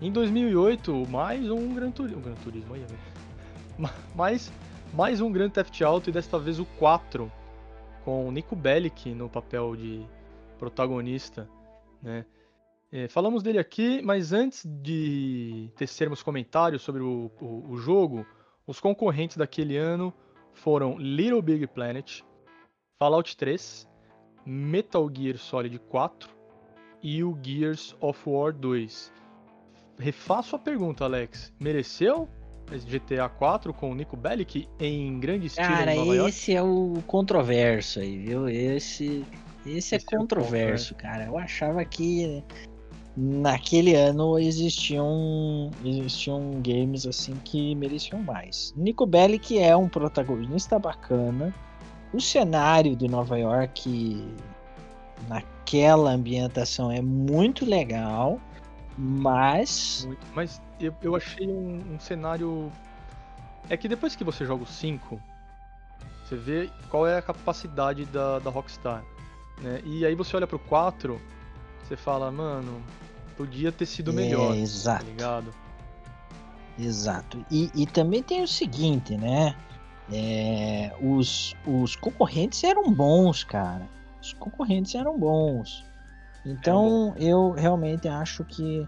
Em 0.00 0.10
2008, 0.10 1.06
mais 1.08 1.50
um 1.50 1.74
Gran 1.74 1.90
Turismo, 1.90 2.18
um 2.18 2.22
Gran 2.22 2.34
Turismo 2.34 2.74
aí, 2.74 2.80
né? 2.80 3.88
mais, 4.14 4.52
mais 4.92 5.20
um 5.20 5.30
Grand 5.30 5.50
Theft 5.50 5.80
Auto 5.82 6.10
e 6.10 6.12
desta 6.12 6.38
vez 6.38 6.58
o 6.58 6.64
4, 6.78 7.30
com 8.04 8.28
o 8.28 8.32
Nico 8.32 8.54
Bellic 8.54 9.14
no 9.14 9.28
papel 9.28 9.76
de 9.76 10.04
protagonista, 10.58 11.48
né? 12.02 12.24
É, 12.92 13.08
falamos 13.08 13.42
dele 13.42 13.58
aqui, 13.58 14.00
mas 14.02 14.32
antes 14.32 14.64
de 14.64 15.68
tecermos 15.74 16.22
comentários 16.22 16.80
sobre 16.80 17.02
o, 17.02 17.28
o, 17.40 17.72
o, 17.72 17.76
jogo, 17.76 18.24
os 18.66 18.80
concorrentes 18.80 19.36
daquele 19.36 19.76
ano 19.76 20.12
foram 20.52 20.96
Little 20.98 21.42
Big 21.42 21.66
Planet, 21.66 22.22
Fallout 22.98 23.36
3, 23.36 23.88
Metal 24.46 25.10
Gear 25.14 25.36
Solid 25.36 25.78
4 25.78 26.30
e 27.02 27.22
o 27.22 27.38
Gears 27.42 27.94
of 28.00 28.18
War 28.26 28.52
2. 28.52 29.12
Refaço 29.98 30.56
a 30.56 30.58
pergunta, 30.58 31.04
Alex. 31.04 31.52
Mereceu 31.60 32.28
GTA 32.88 33.28
4 33.28 33.74
com 33.74 33.90
o 33.90 33.94
Nico 33.94 34.16
Bellic 34.16 34.66
em 34.80 35.20
grande 35.20 35.46
estilo 35.46 35.68
Cara, 35.68 35.94
Nova 35.94 36.16
York? 36.16 36.30
esse 36.30 36.54
é 36.54 36.62
o 36.62 37.02
controverso 37.06 38.00
aí, 38.00 38.18
viu? 38.18 38.48
Esse, 38.48 39.24
esse, 39.66 39.94
esse 39.94 39.94
é 39.96 39.98
controverso, 40.00 40.94
é 40.94 40.96
cara. 40.96 41.24
Eu 41.26 41.38
achava 41.38 41.84
que 41.84 42.42
naquele 43.16 43.94
ano 43.94 44.38
existiam 44.38 45.70
existiam 45.84 46.60
games 46.60 47.06
assim 47.06 47.34
que 47.44 47.74
mereciam 47.74 48.20
mais. 48.22 48.72
Nico 48.76 49.06
Bellic 49.06 49.58
é 49.58 49.76
um 49.76 49.88
protagonista 49.88 50.78
bacana. 50.78 51.54
O 52.12 52.20
cenário 52.20 52.96
de 52.96 53.08
Nova 53.08 53.38
York 53.38 54.24
naquela 55.28 56.10
ambientação 56.10 56.90
é 56.90 57.00
muito 57.00 57.64
legal, 57.64 58.40
mas 58.96 60.04
muito, 60.06 60.26
mas 60.34 60.62
eu, 60.80 60.94
eu 61.02 61.16
achei 61.16 61.48
um, 61.48 61.94
um, 61.94 62.00
cenário 62.00 62.70
é 63.68 63.76
que 63.76 63.88
depois 63.88 64.14
que 64.14 64.22
você 64.22 64.44
joga 64.44 64.64
o 64.64 64.66
5, 64.66 65.20
você 66.24 66.36
vê 66.36 66.70
qual 66.90 67.06
é 67.06 67.18
a 67.18 67.22
capacidade 67.22 68.04
da, 68.06 68.38
da 68.38 68.50
Rockstar, 68.50 69.04
né? 69.60 69.80
E 69.84 70.04
aí 70.04 70.14
você 70.14 70.36
olha 70.36 70.46
pro 70.46 70.58
4, 70.58 71.20
você 71.82 71.96
fala, 71.96 72.30
mano, 72.30 72.82
Podia 73.36 73.72
ter 73.72 73.86
sido 73.86 74.12
melhor. 74.12 74.54
É, 74.54 74.58
exato. 74.58 75.04
Tá 75.04 75.10
ligado? 75.10 75.54
Exato. 76.78 77.44
E, 77.50 77.70
e 77.74 77.86
também 77.86 78.22
tem 78.22 78.42
o 78.42 78.48
seguinte, 78.48 79.16
né? 79.16 79.54
É, 80.12 80.92
os, 81.00 81.54
os 81.66 81.96
concorrentes 81.96 82.62
eram 82.62 82.92
bons, 82.92 83.44
cara. 83.44 83.88
Os 84.20 84.32
concorrentes 84.34 84.94
eram 84.94 85.18
bons. 85.18 85.84
Então 86.44 87.14
é 87.16 87.24
eu 87.24 87.52
realmente 87.52 88.06
acho 88.06 88.44
que 88.44 88.86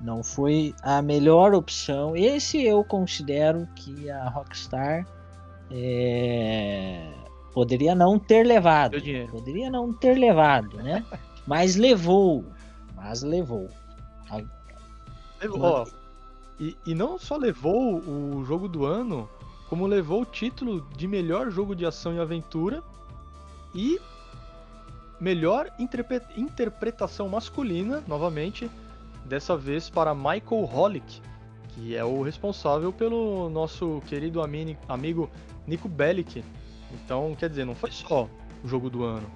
não 0.00 0.22
foi 0.22 0.74
a 0.82 1.02
melhor 1.02 1.54
opção. 1.54 2.16
Esse 2.16 2.62
eu 2.64 2.84
considero 2.84 3.66
que 3.74 4.10
a 4.10 4.28
Rockstar 4.28 5.06
é, 5.70 7.12
poderia 7.52 7.94
não 7.94 8.18
ter 8.18 8.44
levado. 8.44 8.92
Poderia 9.28 9.70
não 9.70 9.92
ter 9.92 10.16
levado, 10.18 10.76
né? 10.76 11.04
Mas 11.46 11.76
levou. 11.76 12.44
Mas 12.94 13.22
levou. 13.22 13.68
Levou, 15.40 15.88
e, 16.60 16.76
e 16.86 16.94
não 16.94 17.18
só 17.18 17.36
levou 17.36 17.98
o 17.98 18.44
jogo 18.44 18.68
do 18.68 18.84
ano, 18.84 19.28
como 19.68 19.86
levou 19.86 20.22
o 20.22 20.26
título 20.26 20.86
de 20.96 21.08
melhor 21.08 21.50
jogo 21.50 21.74
de 21.74 21.84
ação 21.84 22.14
e 22.14 22.20
aventura 22.20 22.82
e 23.74 23.98
melhor 25.20 25.70
interpretação 26.36 27.28
masculina, 27.28 28.02
novamente, 28.06 28.70
dessa 29.24 29.56
vez 29.56 29.88
para 29.88 30.14
Michael 30.14 30.68
Holick, 30.72 31.22
que 31.68 31.96
é 31.96 32.04
o 32.04 32.22
responsável 32.22 32.92
pelo 32.92 33.48
nosso 33.48 34.02
querido 34.06 34.40
amigo 34.88 35.30
Nico 35.66 35.88
Bellic. 35.88 36.44
Então, 36.92 37.34
quer 37.38 37.48
dizer, 37.48 37.64
não 37.64 37.74
foi 37.74 37.90
só 37.90 38.28
o 38.62 38.68
jogo 38.68 38.90
do 38.90 39.04
ano. 39.04 39.26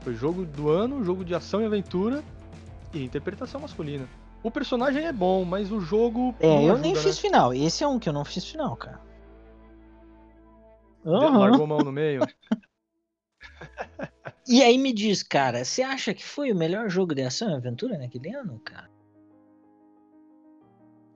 Foi 0.00 0.14
jogo 0.14 0.44
do 0.44 0.70
ano, 0.70 1.04
jogo 1.04 1.24
de 1.24 1.34
ação 1.34 1.60
e 1.60 1.66
aventura 1.66 2.24
e 2.92 3.04
interpretação 3.04 3.60
masculina. 3.60 4.08
O 4.42 4.50
personagem 4.50 5.04
é 5.04 5.12
bom, 5.12 5.44
mas 5.44 5.72
o 5.72 5.80
jogo. 5.80 6.34
É, 6.40 6.46
eu 6.46 6.58
ajuda, 6.58 6.78
nem 6.78 6.94
né? 6.94 7.00
fiz 7.00 7.18
final. 7.18 7.52
Esse 7.52 7.82
é 7.82 7.88
um 7.88 7.98
que 7.98 8.08
eu 8.08 8.12
não 8.12 8.24
fiz 8.24 8.44
final, 8.44 8.76
cara. 8.76 9.00
Uhum. 11.04 11.38
Largou 11.38 11.66
mão 11.66 11.78
no 11.78 11.92
meio. 11.92 12.20
e 14.46 14.62
aí 14.62 14.78
me 14.78 14.92
diz, 14.92 15.22
cara, 15.22 15.64
você 15.64 15.82
acha 15.82 16.14
que 16.14 16.24
foi 16.24 16.52
o 16.52 16.56
melhor 16.56 16.88
jogo 16.88 17.14
de 17.14 17.22
ação 17.22 17.50
e 17.50 17.54
aventura 17.54 17.98
naquele 17.98 18.34
ano, 18.34 18.60
cara? 18.64 18.88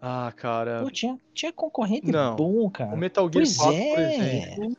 Ah, 0.00 0.32
cara. 0.34 0.82
Pô, 0.82 0.90
tinha, 0.90 1.16
tinha 1.32 1.52
concorrente 1.52 2.10
não. 2.10 2.34
bom, 2.34 2.68
cara. 2.70 2.92
O 2.92 2.98
Metal 2.98 3.30
Gear 3.32 3.44
pois 3.44 3.56
4, 3.56 3.78
é. 3.78 3.94
por 3.94 4.00
exemplo. 4.00 4.76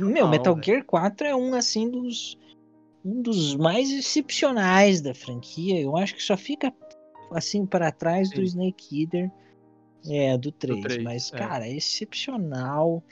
Meu, 0.00 0.28
Metal 0.28 0.58
Gear 0.62 0.84
4 0.84 1.26
é 1.26 1.36
um 1.36 1.54
assim 1.54 1.90
dos 1.90 2.38
um 3.04 3.20
dos 3.20 3.56
mais 3.56 3.90
excepcionais 3.90 5.00
da 5.00 5.14
franquia. 5.14 5.80
Eu 5.80 5.96
acho 5.96 6.14
que 6.14 6.22
só 6.22 6.36
fica 6.36 6.72
assim 7.34 7.66
para 7.66 7.90
trás 7.90 8.28
Sim. 8.28 8.36
do 8.36 8.42
Snake 8.42 9.02
Eater, 9.02 9.30
é, 10.08 10.36
do 10.36 10.50
3. 10.52 10.80
Do 10.80 10.82
3 10.82 11.02
mas, 11.02 11.32
é. 11.32 11.38
cara, 11.38 11.66
é 11.66 11.72
excepcional, 11.72 13.02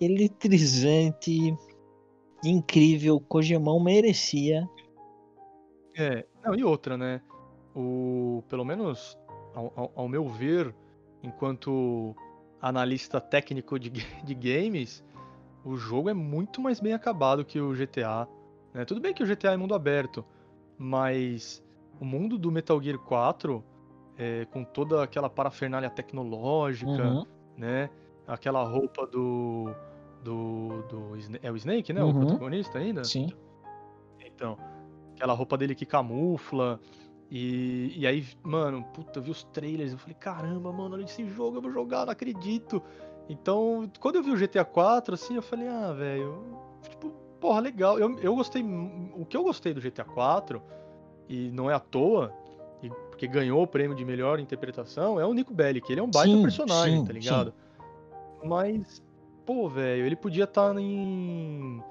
eletrizante, 0.00 1.56
incrível. 2.44 3.20
Kojimão 3.20 3.80
merecia. 3.80 4.68
É, 5.96 6.24
não, 6.44 6.54
e 6.54 6.62
outra, 6.62 6.96
né? 6.96 7.20
O, 7.74 8.42
pelo 8.48 8.64
menos 8.64 9.16
ao, 9.54 9.72
ao, 9.74 9.92
ao 9.94 10.08
meu 10.08 10.28
ver, 10.28 10.74
enquanto 11.22 12.14
analista 12.60 13.20
técnico 13.20 13.78
de, 13.78 13.90
de 13.90 14.34
games, 14.34 15.04
o 15.64 15.76
jogo 15.76 16.08
é 16.08 16.14
muito 16.14 16.60
mais 16.60 16.80
bem 16.80 16.92
acabado 16.92 17.44
que 17.44 17.60
o 17.60 17.72
GTA. 17.72 18.28
Né? 18.72 18.84
Tudo 18.84 19.00
bem 19.00 19.14
que 19.14 19.22
o 19.22 19.26
GTA 19.26 19.52
é 19.52 19.56
mundo 19.56 19.74
aberto, 19.74 20.24
mas 20.78 21.62
o 22.00 22.04
mundo 22.04 22.38
do 22.38 22.50
Metal 22.50 22.80
Gear 22.82 22.98
4, 22.98 23.64
é, 24.18 24.46
com 24.46 24.64
toda 24.64 25.02
aquela 25.02 25.28
parafernália 25.28 25.90
tecnológica, 25.90 26.90
uhum. 26.90 27.26
né? 27.56 27.90
Aquela 28.26 28.62
roupa 28.64 29.06
do. 29.06 29.70
do, 30.22 30.82
do 30.88 31.12
é 31.42 31.50
o 31.50 31.56
Snake, 31.56 31.92
né? 31.92 32.02
Uhum. 32.02 32.10
O 32.10 32.26
protagonista 32.26 32.78
ainda? 32.78 33.04
Sim. 33.04 33.28
Então, 34.24 34.58
aquela 35.14 35.32
roupa 35.32 35.56
dele 35.56 35.74
que 35.74 35.86
camufla. 35.86 36.80
E, 37.30 37.92
e 37.96 38.06
aí, 38.06 38.24
mano, 38.42 38.84
puta, 38.94 39.18
eu 39.18 39.22
vi 39.22 39.30
os 39.30 39.42
trailers, 39.44 39.92
eu 39.92 39.98
falei, 39.98 40.14
caramba, 40.14 40.72
mano, 40.72 40.94
olha 40.94 41.04
esse 41.04 41.26
jogo, 41.26 41.56
eu 41.56 41.62
vou 41.62 41.72
jogar, 41.72 42.06
não 42.06 42.12
acredito. 42.12 42.80
Então, 43.28 43.90
quando 43.98 44.16
eu 44.16 44.22
vi 44.22 44.30
o 44.30 44.36
GTA 44.36 44.64
4, 44.64 45.14
assim, 45.14 45.34
eu 45.34 45.42
falei, 45.42 45.66
ah, 45.66 45.92
velho, 45.92 46.44
tipo, 46.88 47.10
porra, 47.40 47.60
legal. 47.60 47.98
Eu, 47.98 48.16
eu 48.20 48.34
gostei. 48.34 48.62
O 49.14 49.24
que 49.24 49.36
eu 49.36 49.42
gostei 49.42 49.74
do 49.74 49.80
GTA 49.80 50.04
4 50.04 50.62
e 51.28 51.50
não 51.50 51.70
é 51.70 51.74
à 51.74 51.80
toa, 51.80 52.32
e, 52.82 52.88
porque 52.88 53.26
ganhou 53.26 53.62
o 53.62 53.66
prêmio 53.66 53.96
de 53.96 54.04
melhor 54.04 54.38
interpretação, 54.38 55.18
é 55.18 55.26
o 55.26 55.32
Nico 55.32 55.52
Bellic. 55.52 55.90
Ele 55.90 56.00
é 56.00 56.02
um 56.02 56.10
baita 56.10 56.34
sim, 56.34 56.42
personagem, 56.42 57.00
sim, 57.00 57.04
tá 57.04 57.12
ligado? 57.12 57.50
Sim. 57.52 58.48
Mas, 58.48 59.02
pô, 59.44 59.68
velho, 59.68 60.04
ele 60.04 60.16
podia 60.16 60.44
estar 60.44 60.72
tá 60.72 60.80
em, 60.80 61.82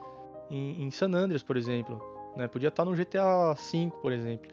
em, 0.50 0.84
em, 0.84 0.92
San 0.92 1.12
Andreas, 1.14 1.44
por 1.44 1.58
exemplo. 1.58 2.02
Né? 2.36 2.48
Podia 2.48 2.70
estar 2.70 2.86
tá 2.86 2.90
no 2.90 2.96
GTA 2.96 3.54
V, 3.54 3.92
por 4.02 4.12
exemplo. 4.12 4.52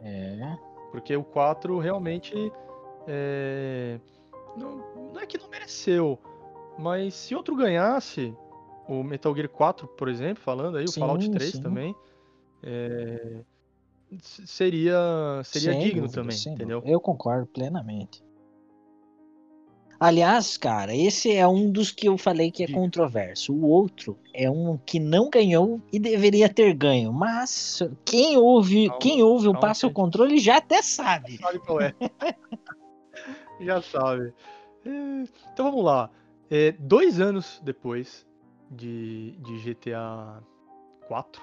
É. 0.00 0.58
Porque 0.90 1.16
o 1.16 1.24
4 1.24 1.78
realmente. 1.78 2.34
É... 3.06 3.98
Não, 4.56 5.12
não 5.14 5.20
é 5.20 5.26
que 5.26 5.38
não 5.38 5.48
mereceu, 5.48 6.18
mas 6.76 7.14
se 7.14 7.34
outro 7.34 7.54
ganhasse, 7.54 8.34
o 8.88 9.02
Metal 9.02 9.34
Gear 9.34 9.48
4, 9.48 9.86
por 9.86 10.08
exemplo, 10.08 10.42
falando 10.42 10.76
aí, 10.76 10.84
o 10.84 10.92
Fallout 10.92 11.30
3 11.30 11.58
também. 11.60 11.94
É 12.62 13.42
seria 14.20 15.40
seria 15.44 15.72
sem 15.72 15.80
digno 15.80 16.02
dúvida, 16.02 16.22
também, 16.22 16.38
entendeu? 16.54 16.82
Eu 16.84 17.00
concordo 17.00 17.46
plenamente. 17.46 18.22
Aliás, 20.00 20.56
cara, 20.56 20.96
esse 20.96 21.30
é 21.30 21.46
um 21.46 21.70
dos 21.70 21.92
que 21.92 22.08
eu 22.08 22.16
falei 22.16 22.50
que 22.50 22.64
é 22.64 22.66
controverso. 22.66 23.52
O 23.52 23.66
outro 23.66 24.18
é 24.32 24.50
um 24.50 24.78
que 24.78 24.98
não 24.98 25.28
ganhou 25.28 25.78
e 25.92 25.98
deveria 25.98 26.48
ter 26.48 26.72
ganho. 26.72 27.12
Mas 27.12 27.82
quem 28.02 28.38
ouve, 28.38 28.86
calma, 28.86 28.98
quem 28.98 29.22
ouve 29.22 29.48
o 29.48 29.60
Passa 29.60 29.86
o 29.86 29.92
Controle 29.92 30.38
já 30.38 30.56
até 30.56 30.80
sabe. 30.80 31.36
Já 31.36 31.46
sabe 31.46 31.58
qual 31.58 31.82
é. 31.82 31.94
já 33.60 33.82
sabe. 33.82 34.32
É, 34.86 35.24
então 35.52 35.70
vamos 35.70 35.84
lá. 35.84 36.10
É, 36.50 36.72
dois 36.72 37.20
anos 37.20 37.60
depois 37.62 38.26
de, 38.70 39.32
de 39.32 39.58
GTA 39.58 40.42
4, 41.08 41.42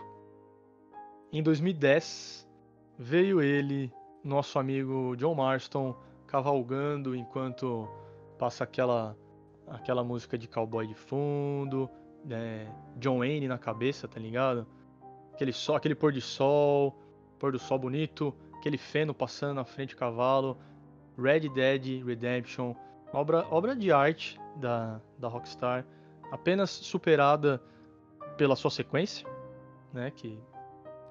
em 1.32 1.44
2010, 1.44 2.47
veio 2.98 3.42
ele, 3.42 3.92
nosso 4.24 4.58
amigo 4.60 5.16
John 5.16 5.36
Marston, 5.36 5.96
cavalgando 6.26 7.16
enquanto 7.16 7.88
passa 8.38 8.64
aquela 8.64 9.16
aquela 9.68 10.02
música 10.02 10.38
de 10.38 10.48
cowboy 10.48 10.88
de 10.88 10.96
fundo, 10.96 11.90
né, 12.24 12.74
John 12.96 13.20
Wayne 13.20 13.50
na 13.50 13.58
cabeça, 13.58 14.08
tá 14.08 14.18
ligado? 14.18 14.66
aquele, 15.38 15.54
sol, 15.54 15.76
aquele 15.76 15.96
pôr 15.96 16.12
de 16.12 16.20
sol, 16.20 16.98
pôr 17.40 17.52
do 17.52 17.60
sol 17.60 17.78
bonito, 17.78 18.34
aquele 18.56 18.78
feno 18.78 19.14
passando 19.14 19.56
na 19.56 19.64
frente 19.64 19.96
do 19.96 20.00
cavalo. 20.00 20.58
Red 21.18 21.50
Dead 21.50 22.04
Redemption, 22.06 22.76
obra, 23.12 23.46
obra 23.50 23.76
de 23.76 23.92
arte 23.92 24.40
da, 24.56 25.00
da 25.18 25.28
Rockstar, 25.28 25.86
apenas 26.32 26.70
superada 26.70 27.62
pela 28.38 28.56
sua 28.56 28.70
sequência, 28.70 29.28
né? 29.92 30.12
Que, 30.12 30.40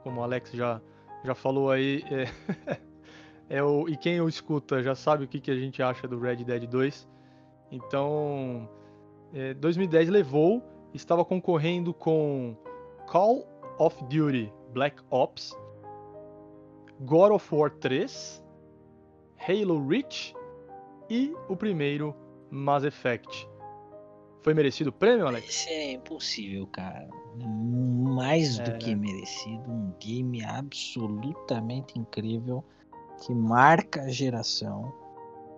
como 0.04 0.20
o 0.20 0.22
Alex 0.22 0.52
já, 0.52 0.80
já 1.26 1.34
falou 1.34 1.70
aí, 1.70 2.04
é, 2.10 2.78
é 3.58 3.62
o, 3.62 3.88
e 3.88 3.96
quem 3.96 4.20
o 4.20 4.28
escuta 4.28 4.82
já 4.82 4.94
sabe 4.94 5.24
o 5.24 5.28
que, 5.28 5.40
que 5.40 5.50
a 5.50 5.56
gente 5.56 5.82
acha 5.82 6.06
do 6.06 6.18
Red 6.18 6.36
Dead 6.36 6.66
2. 6.66 7.08
Então, 7.72 8.68
é, 9.34 9.52
2010 9.54 10.08
levou, 10.08 10.62
estava 10.94 11.24
concorrendo 11.24 11.92
com 11.92 12.56
Call 13.08 13.46
of 13.78 14.02
Duty 14.04 14.52
Black 14.72 15.02
Ops, 15.10 15.56
God 17.00 17.32
of 17.32 17.54
War 17.54 17.70
3, 17.70 18.42
Halo 19.36 19.86
Reach 19.86 20.34
e 21.10 21.34
o 21.48 21.56
primeiro 21.56 22.14
Mass 22.50 22.84
Effect. 22.84 23.48
Foi 24.46 24.54
merecido 24.54 24.90
o 24.90 24.92
prêmio, 24.92 25.26
Alex? 25.26 25.48
Isso 25.48 25.68
é 25.70 25.92
impossível, 25.94 26.68
cara. 26.68 27.08
Mais 27.44 28.60
do 28.60 28.70
É, 28.70 28.78
que 28.78 28.94
né? 28.94 28.96
merecido. 29.10 29.68
Um 29.68 29.92
game 29.98 30.44
absolutamente 30.44 31.98
incrível. 31.98 32.62
Que 33.20 33.34
marca 33.34 34.02
a 34.02 34.08
geração. 34.08 34.94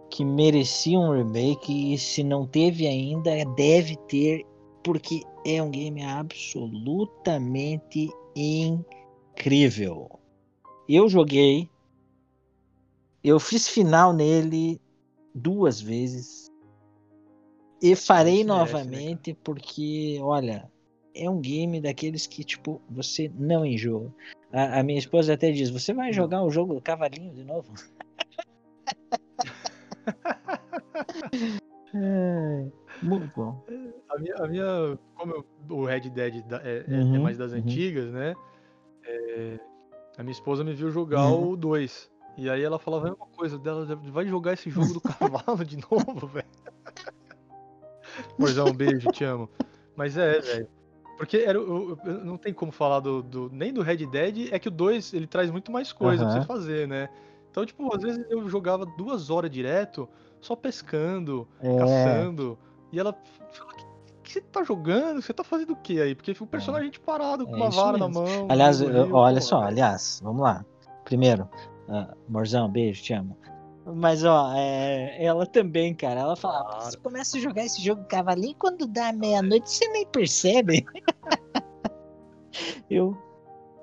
Que 0.09 0.25
merecia 0.25 0.99
um 0.99 1.13
remake. 1.13 1.93
E 1.93 1.99
se 1.99 2.25
não 2.25 2.47
teve 2.47 2.87
ainda, 2.87 3.45
deve 3.55 3.95
ter. 4.09 4.47
Porque 4.83 5.23
é 5.45 5.63
um 5.63 5.71
game 5.71 6.03
absolutamente 6.03 8.09
incrível. 8.35 10.19
Eu 10.89 11.11
joguei. 11.11 11.69
Eu 13.23 13.39
fiz 13.39 13.69
final 13.69 14.15
nele 14.15 14.81
duas 15.35 15.79
vezes. 15.79 16.48
E 17.81 17.95
farei 17.95 18.39
né, 18.39 18.45
novamente 18.45 19.35
porque, 19.45 20.19
olha, 20.21 20.71
é 21.15 21.29
um 21.31 21.41
game 21.41 21.81
daqueles 21.81 22.27
que, 22.27 22.43
tipo, 22.45 22.81
você 22.91 23.31
não 23.35 23.65
enjoa. 23.65 24.13
A, 24.53 24.81
a 24.81 24.83
minha 24.83 24.99
esposa 24.99 25.35
até 25.35 25.51
diz: 25.51 25.71
Você 25.71 25.93
vai 25.93 26.13
jogar 26.13 26.43
o 26.43 26.51
jogo 26.51 26.75
do 26.75 26.81
cavalinho 26.81 27.33
de 27.33 27.45
novo? 27.45 27.73
É, 31.95 32.67
muito 33.03 33.31
bom. 33.37 33.63
A 34.09 34.19
minha, 34.19 34.35
a 34.37 34.49
minha- 34.49 34.99
como 35.15 35.33
eu- 35.35 35.47
o 35.71 35.85
Red 35.85 36.09
Dead 36.11 36.45
é, 36.53 36.57
é- 36.57 36.85
é 36.89 36.99
Uhum, 36.99 37.21
mais 37.21 37.39
das 37.39 37.53
uhum. 37.53 37.59
antigas, 37.59 38.11
né? 38.13 38.35
É, 39.05 39.61
a 40.17 40.23
minha 40.23 40.33
esposa 40.33 40.65
me 40.65 40.75
viu 40.75 40.91
jogar 40.91 41.29
Uhum. 41.29 41.53
o 41.53 41.57
2. 41.57 42.11
E 42.37 42.49
aí 42.49 42.63
ela 42.63 42.79
falava 42.79 43.07
a 43.07 43.11
mesma 43.11 43.27
coisa 43.37 43.59
dela, 43.59 43.85
vai 43.97 44.27
jogar 44.27 44.55
esse 44.55 44.71
jogo 44.71 44.93
do 44.95 45.01
cavalo 45.55 45.65
de 45.65 45.77
novo, 45.77 46.27
velho. 46.27 46.48
Morzão, 48.39 48.69
um 48.69 48.75
beijo, 48.75 49.11
te 49.11 49.25
amo. 49.25 49.49
Mas 49.97 50.17
é, 50.17 50.41
velho. 50.41 50.69
Porque 51.17 51.39
era, 51.39 51.61
o- 51.61 51.95
o- 51.95 51.99
não 52.25 52.37
tem 52.37 52.53
como 52.53 52.71
falar 52.71 53.01
do, 53.01 53.23
do- 53.23 53.51
nem 53.53 53.73
do 53.73 53.83
Red 53.83 54.07
Dead, 54.07 54.53
é 54.53 54.59
que 54.59 54.69
o 54.69 54.71
2 54.71 55.13
ele 55.13 55.27
traz 55.27 55.51
muito 55.51 55.73
mais 55.73 55.93
coisa 55.93 56.25
pra 56.25 56.33
Aham. 56.35 56.43
você 56.43 56.47
fazer, 56.47 56.87
né? 56.87 57.09
Então, 57.51 57.67
tipo, 57.67 57.93
às 57.95 58.03
vezes 58.03 58.25
eu 58.31 58.49
jogava 58.49 58.87
duas 58.87 59.29
horas 59.31 59.51
direto, 59.51 60.09
só 60.41 60.55
pescando, 60.55 61.49
É, 61.61 61.77
caçando. 61.77 62.57
E 62.93 63.01
ela 63.01 63.13
fala, 63.51 63.73
o 63.73 64.23
que 64.23 64.33
você 64.33 64.41
tá 64.41 64.63
jogando? 64.63 65.21
Você 65.21 65.33
tá 65.33 65.43
fazendo 65.43 65.73
o 65.73 65.77
que 65.77 66.01
aí? 66.01 66.15
Porque 66.15 66.31
o 66.39 66.47
personagem 66.47 66.93
parado 67.05 67.47
com 67.47 67.55
É 67.55 67.57
uma 67.57 67.71
vara 67.71 67.99
na 67.99 68.07
mesmo. 68.07 68.23
mão. 68.23 68.47
no 68.47 68.53
aliás, 68.53 68.81
eu- 68.81 68.89
rio, 68.89 69.15
olha 69.17 69.35
porra, 69.35 69.41
só, 69.41 69.63
aliás, 69.65 70.21
vamos 70.23 70.43
lá. 70.43 70.65
Primeiro, 71.05 71.49
ah, 71.89 72.15
Morzão, 72.29 72.69
beijo, 72.71 73.03
te 73.03 73.13
amo. 73.13 73.37
Mas, 73.95 74.23
ó, 74.25 74.53
é, 74.55 75.25
ela 75.25 75.47
também, 75.47 75.95
cara, 75.95 76.21
ela 76.21 76.37
fala, 76.37 76.65
Claro. 76.65 76.85
você 76.85 76.97
começa 76.99 77.39
a 77.39 77.41
jogar 77.41 77.65
esse 77.65 77.83
jogo 77.83 78.05
cavalinho 78.05 78.55
quando 78.59 78.87
dá 78.87 79.13
meia-noite, 79.13 79.71
você 79.71 79.89
nem 79.89 80.07
percebe. 80.07 80.85
Eu, 82.91 83.17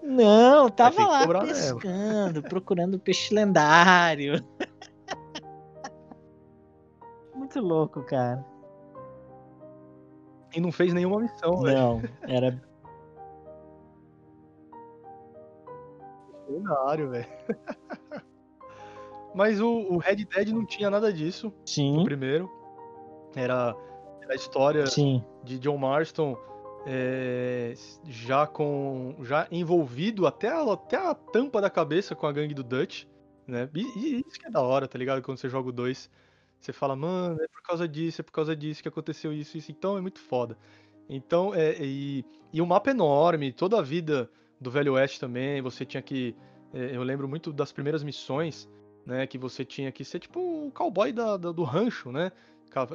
não, 0.04 0.70
tava 0.70 1.08
lá 1.08 1.40
pescando, 1.42 2.42
procurando 2.44 3.00
peixe 3.00 3.34
lendário. 3.34 4.44
Muito 7.34 7.60
louco, 7.60 8.04
cara. 8.04 8.46
E 10.56 10.60
não 10.60 10.72
fez 10.72 10.94
nenhuma 10.94 11.22
missão, 11.22 11.62
velho. 11.62 11.78
Não, 11.78 12.02
era 12.24 12.62
Extraordinário, 16.48 17.10
velho. 17.10 17.28
Mas 19.36 19.60
o, 19.60 19.68
o 19.68 19.98
Red 19.98 20.24
Dead 20.24 20.48
não 20.48 20.66
tinha 20.66 20.90
nada 20.90 21.12
disso, 21.12 21.50
o 21.50 21.54
sim, 21.70 22.04
primeiro. 22.06 22.50
Era, 23.36 23.76
era 24.22 24.32
a 24.32 24.36
história 24.36 24.88
sim. 24.88 25.22
de 25.44 25.60
John 25.60 25.78
Marston 25.78 26.38
é, 26.88 27.74
já 28.08 28.48
com 28.48 29.14
já 29.24 29.46
envolvido 29.52 30.26
até 30.26 30.48
a, 30.48 30.62
até 30.72 30.96
a 30.96 31.14
tampa 31.14 31.60
da 31.60 31.70
cabeça 31.70 32.16
com 32.16 32.26
a 32.26 32.32
gangue 32.32 32.54
do 32.54 32.64
Dutch, 32.64 33.04
né? 33.46 33.70
E, 33.76 33.82
e 33.82 34.24
isso 34.26 34.40
que 34.40 34.48
é 34.48 34.50
da 34.50 34.62
hora, 34.62 34.88
tá 34.88 34.98
ligado? 34.98 35.22
Quando 35.22 35.38
você 35.38 35.50
joga 35.50 35.68
o 35.68 35.74
2, 35.74 36.10
você 36.58 36.72
fala, 36.72 36.96
mano, 36.96 37.42
é 37.42 37.48
por 37.50 37.62
causa 37.62 37.88
disso, 37.88 38.22
é 38.22 38.24
por 38.24 38.32
causa 38.32 38.56
disso 38.56 38.82
que 38.82 38.88
aconteceu 38.88 39.34
isso, 39.34 39.58
isso, 39.58 39.70
então 39.70 39.98
é 39.98 40.02
muito 40.02 40.20
foda. 40.20 40.58
Então, 41.10 41.54
é, 41.54 41.76
e, 41.82 42.24
e 42.54 42.62
o 42.62 42.66
mapa 42.66 42.90
é 42.90 42.94
enorme, 42.94 43.52
toda 43.52 43.80
a 43.80 43.82
vida 43.82 44.30
do 44.62 44.72
Velho 44.72 44.94
Oeste 44.94 45.20
também, 45.20 45.62
você 45.62 45.86
tinha 45.86 46.02
que. 46.02 46.34
é, 46.74 46.96
eu 46.96 47.04
lembro 47.04 47.28
muito 47.28 47.52
das 47.52 47.74
primeiras 47.74 48.02
missões, 48.02 48.70
né? 49.06 49.26
Que 49.28 49.38
você 49.38 49.64
tinha 49.66 49.92
que 49.92 50.04
ser 50.04 50.20
tipo 50.20 50.40
o 50.40 50.72
cowboy 50.72 51.12
da, 51.12 51.38
da- 51.38 51.52
do 51.52 51.64
rancho, 51.64 52.12
né? 52.12 52.32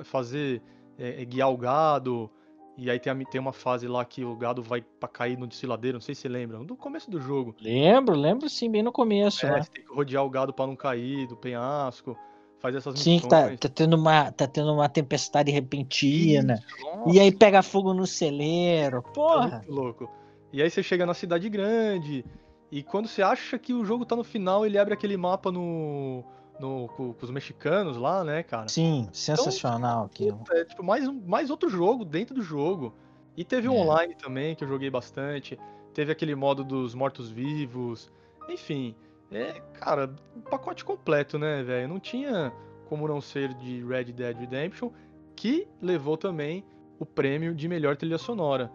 Fazer. 0.04 0.60
é, 0.98 1.22
é, 1.22 1.24
guiar 1.24 1.50
o 1.50 1.56
gado. 1.56 2.30
E 2.76 2.90
aí 2.90 2.98
tem, 2.98 3.10
a- 3.12 3.24
tem 3.24 3.40
uma 3.40 3.52
fase 3.52 3.86
lá 3.88 4.04
que 4.04 4.22
o 4.24 4.36
gado 4.36 4.62
vai 4.62 4.82
pra 4.82 5.08
cair 5.08 5.38
no 5.38 5.46
desfiladeiro, 5.46 5.96
não 5.96 6.00
sei 6.02 6.14
se 6.14 6.22
você 6.22 6.28
lembra, 6.28 6.58
do 6.58 6.76
começo 6.76 7.10
do 7.10 7.18
jogo. 7.20 7.54
Lembro, 7.60 8.14
lembro 8.16 8.48
sim, 8.50 8.70
bem 8.70 8.82
no 8.82 8.92
começo, 8.92 9.46
É, 9.46 9.50
né? 9.50 9.62
você 9.62 9.70
tem 9.70 9.84
que 9.84 9.92
rodear 9.94 10.24
o 10.24 10.30
gado 10.30 10.52
pra 10.52 10.66
não 10.66 10.76
cair 10.76 11.26
do 11.26 11.36
penhasco, 11.36 12.16
faz 12.58 12.74
essas 12.74 12.98
Sim, 12.98 13.14
missões. 13.14 13.22
que 13.22 13.56
tá, 13.56 13.68
tá 13.68 13.74
tendo 13.74 13.96
uma, 13.96 14.30
tá 14.32 14.46
tendo 14.46 14.72
uma 14.74 14.88
tempestade 14.90 15.50
repentina. 15.50 16.62
Nossa, 16.82 17.10
E 17.16 17.18
aí 17.20 17.32
pega 17.32 17.62
fogo 17.62 17.94
no 17.94 18.06
celeiro. 18.06 18.98
é 18.98 19.12
Porra! 19.14 19.48
muito 19.66 19.72
louco. 19.72 20.10
E 20.52 20.60
aí 20.62 20.68
você 20.70 20.82
chega 20.82 21.06
na 21.06 21.14
cidade 21.14 21.48
grande, 21.48 22.24
e 22.70 22.82
quando 22.82 23.08
você 23.08 23.22
acha 23.22 23.58
que 23.58 23.72
o 23.72 23.84
jogo 23.84 24.04
tá 24.04 24.14
no 24.14 24.24
final, 24.24 24.64
ele 24.64 24.78
abre 24.78 24.94
aquele 24.94 25.16
mapa 25.16 25.50
no, 25.50 26.24
no 26.58 26.88
com, 26.96 27.12
com 27.12 27.24
os 27.24 27.30
mexicanos 27.30 27.96
lá, 27.96 28.22
né, 28.22 28.42
cara? 28.42 28.68
Sim, 28.68 29.08
sensacional 29.12 30.04
aquilo. 30.04 30.38
Puta, 30.38 30.54
é 30.54 30.64
tipo 30.64 30.82
mais, 30.82 31.06
mais 31.26 31.50
outro 31.50 31.68
jogo 31.68 32.04
dentro 32.04 32.34
do 32.34 32.42
jogo. 32.42 32.94
E 33.36 33.44
teve 33.44 33.68
o 33.68 33.74
É. 33.74 33.76
online 33.78 34.14
também, 34.14 34.54
que 34.54 34.62
eu 34.62 34.68
joguei 34.68 34.90
bastante. 34.90 35.58
Teve 35.94 36.12
aquele 36.12 36.34
modo 36.34 36.62
dos 36.62 36.94
mortos-vivos. 36.94 38.10
Enfim, 38.48 38.94
é, 39.32 39.60
cara, 39.74 40.14
um 40.36 40.40
pacote 40.40 40.84
completo, 40.84 41.38
né, 41.38 41.62
velho? 41.62 41.88
Não 41.88 41.98
tinha 42.00 42.52
como 42.88 43.06
não 43.06 43.20
ser 43.20 43.54
de 43.54 43.84
Red 43.84 44.06
Dead 44.06 44.36
Redemption, 44.36 44.90
que 45.36 45.66
levou 45.80 46.16
também 46.16 46.64
o 46.98 47.06
prêmio 47.06 47.54
de 47.54 47.68
melhor 47.68 47.96
trilha 47.96 48.18
sonora. 48.18 48.70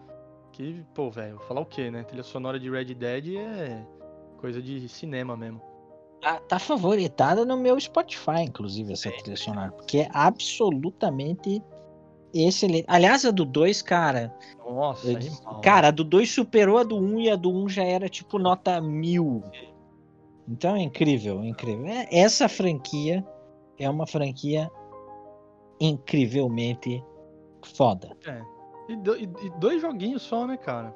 Que, 0.56 0.86
pô, 0.94 1.10
velho, 1.10 1.38
falar 1.50 1.60
o 1.60 1.66
quê, 1.66 1.92
né? 1.92 2.04
Trilha 2.04 2.24
sonora 2.24 2.58
de 2.58 2.70
Red 2.70 2.94
Dead 2.94 3.36
é 3.36 3.86
coisa 4.38 4.62
de 4.62 4.88
cinema 4.88 5.36
mesmo. 5.36 5.62
Tá, 6.22 6.40
tá 6.40 6.58
favoritada 6.58 7.44
no 7.44 7.58
meu 7.58 7.78
Spotify, 7.78 8.44
inclusive, 8.44 8.94
essa 8.94 9.12
trilha 9.12 9.36
sonora. 9.36 9.72
Porque 9.74 10.00
é 10.00 10.10
absolutamente 10.14 11.62
excelente. 12.34 12.86
Aliás, 12.88 13.26
a 13.26 13.32
do 13.32 13.44
2, 13.44 13.82
cara. 13.82 14.34
Nossa, 14.66 15.12
eu- 15.12 15.18
animal. 15.18 15.60
cara, 15.60 15.90
a 15.90 15.92
do 15.92 16.06
2 16.06 16.32
superou 16.32 16.78
a 16.78 16.84
do 16.84 16.96
1 16.96 17.00
um, 17.16 17.20
e 17.20 17.30
a 17.30 17.36
do 17.36 17.52
1 17.52 17.64
um 17.64 17.68
já 17.68 17.84
era 17.84 18.08
tipo 18.08 18.40
nota 18.40 18.80
mil. 18.80 19.44
Então 20.48 20.74
é 20.74 20.84
incrível, 20.84 21.42
é 21.42 21.48
incrível. 21.48 21.86
É- 21.86 22.08
Essa 22.10 22.48
franquia 22.48 23.28
é 23.78 23.90
uma 23.90 24.08
franquia 24.08 24.72
incrivelmente 25.82 27.04
foda. 27.62 28.16
É. 28.26 28.55
E, 28.88 28.96
do- 28.96 29.16
e- 29.18 29.24
e 29.44 29.50
dois 29.60 29.82
joguinhos 29.82 30.22
só, 30.22 30.46
né, 30.46 30.58
cara? 30.58 30.94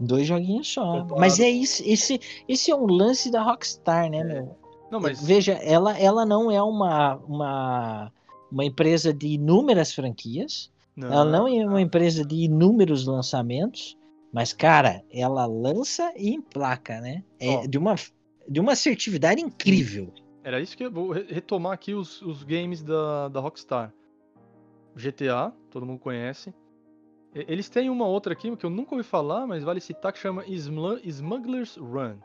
Dois 0.00 0.26
joguinhos 0.26 0.68
só. 0.72 0.82
Comparado- 1.00 1.20
Mas 1.20 1.38
é 1.40 1.48
isso, 1.48 1.82
esse, 1.86 2.20
esse 2.48 2.70
é 2.70 2.74
um 2.76 2.86
lance 2.86 3.30
da 3.30 3.42
Rockstar, 3.42 4.10
né, 4.10 4.18
É. 4.18 4.24
meu? 4.24 4.56
Não, 4.90 5.00
mas 5.00 5.24
Veja, 5.24 5.54
ela, 5.54 5.98
ela 5.98 6.24
não 6.26 6.50
é 6.50 6.62
uma, 6.62 7.16
uma, 7.16 8.12
uma 8.52 8.64
empresa 8.64 9.12
de 9.12 9.28
inúmeras 9.28 9.92
franquias, 9.92 10.70
ela 10.96 11.24
não 11.24 11.48
é 11.48 11.66
uma 11.66 11.80
empresa 11.80 12.24
de 12.24 12.36
inúmeros 12.44 13.04
lançamentos, 13.06 13.96
mas, 14.32 14.52
cara, 14.52 15.02
ela 15.12 15.44
lança 15.46 16.12
e 16.16 16.32
emplaca, 16.34 17.00
né? 17.00 17.24
É 17.40 17.56
Ó. 17.56 17.66
de 17.66 17.76
uma, 17.78 17.94
de 18.48 18.60
uma 18.60 18.72
assertividade 18.72 19.40
incrível. 19.40 20.12
Era 20.44 20.60
isso 20.60 20.76
que 20.76 20.84
eu 20.84 20.90
vou 20.92 21.10
re- 21.10 21.26
retomar 21.28 21.72
aqui 21.72 21.94
os, 21.94 22.20
os 22.22 22.44
games 22.44 22.82
da, 22.82 23.28
da 23.28 23.40
Rockstar. 23.40 23.92
GTA, 24.96 25.52
todo 25.70 25.84
mundo 25.86 25.98
conhece. 25.98 26.54
Eles 27.34 27.68
têm 27.68 27.90
uma 27.90 28.06
outra 28.06 28.32
aqui 28.32 28.54
que 28.56 28.64
eu 28.64 28.70
nunca 28.70 28.94
ouvi 28.94 29.02
falar, 29.02 29.46
mas 29.46 29.64
vale 29.64 29.80
citar, 29.80 30.12
que 30.12 30.18
chama 30.18 30.44
Smuggler's 30.46 31.76
Run. 31.76 32.16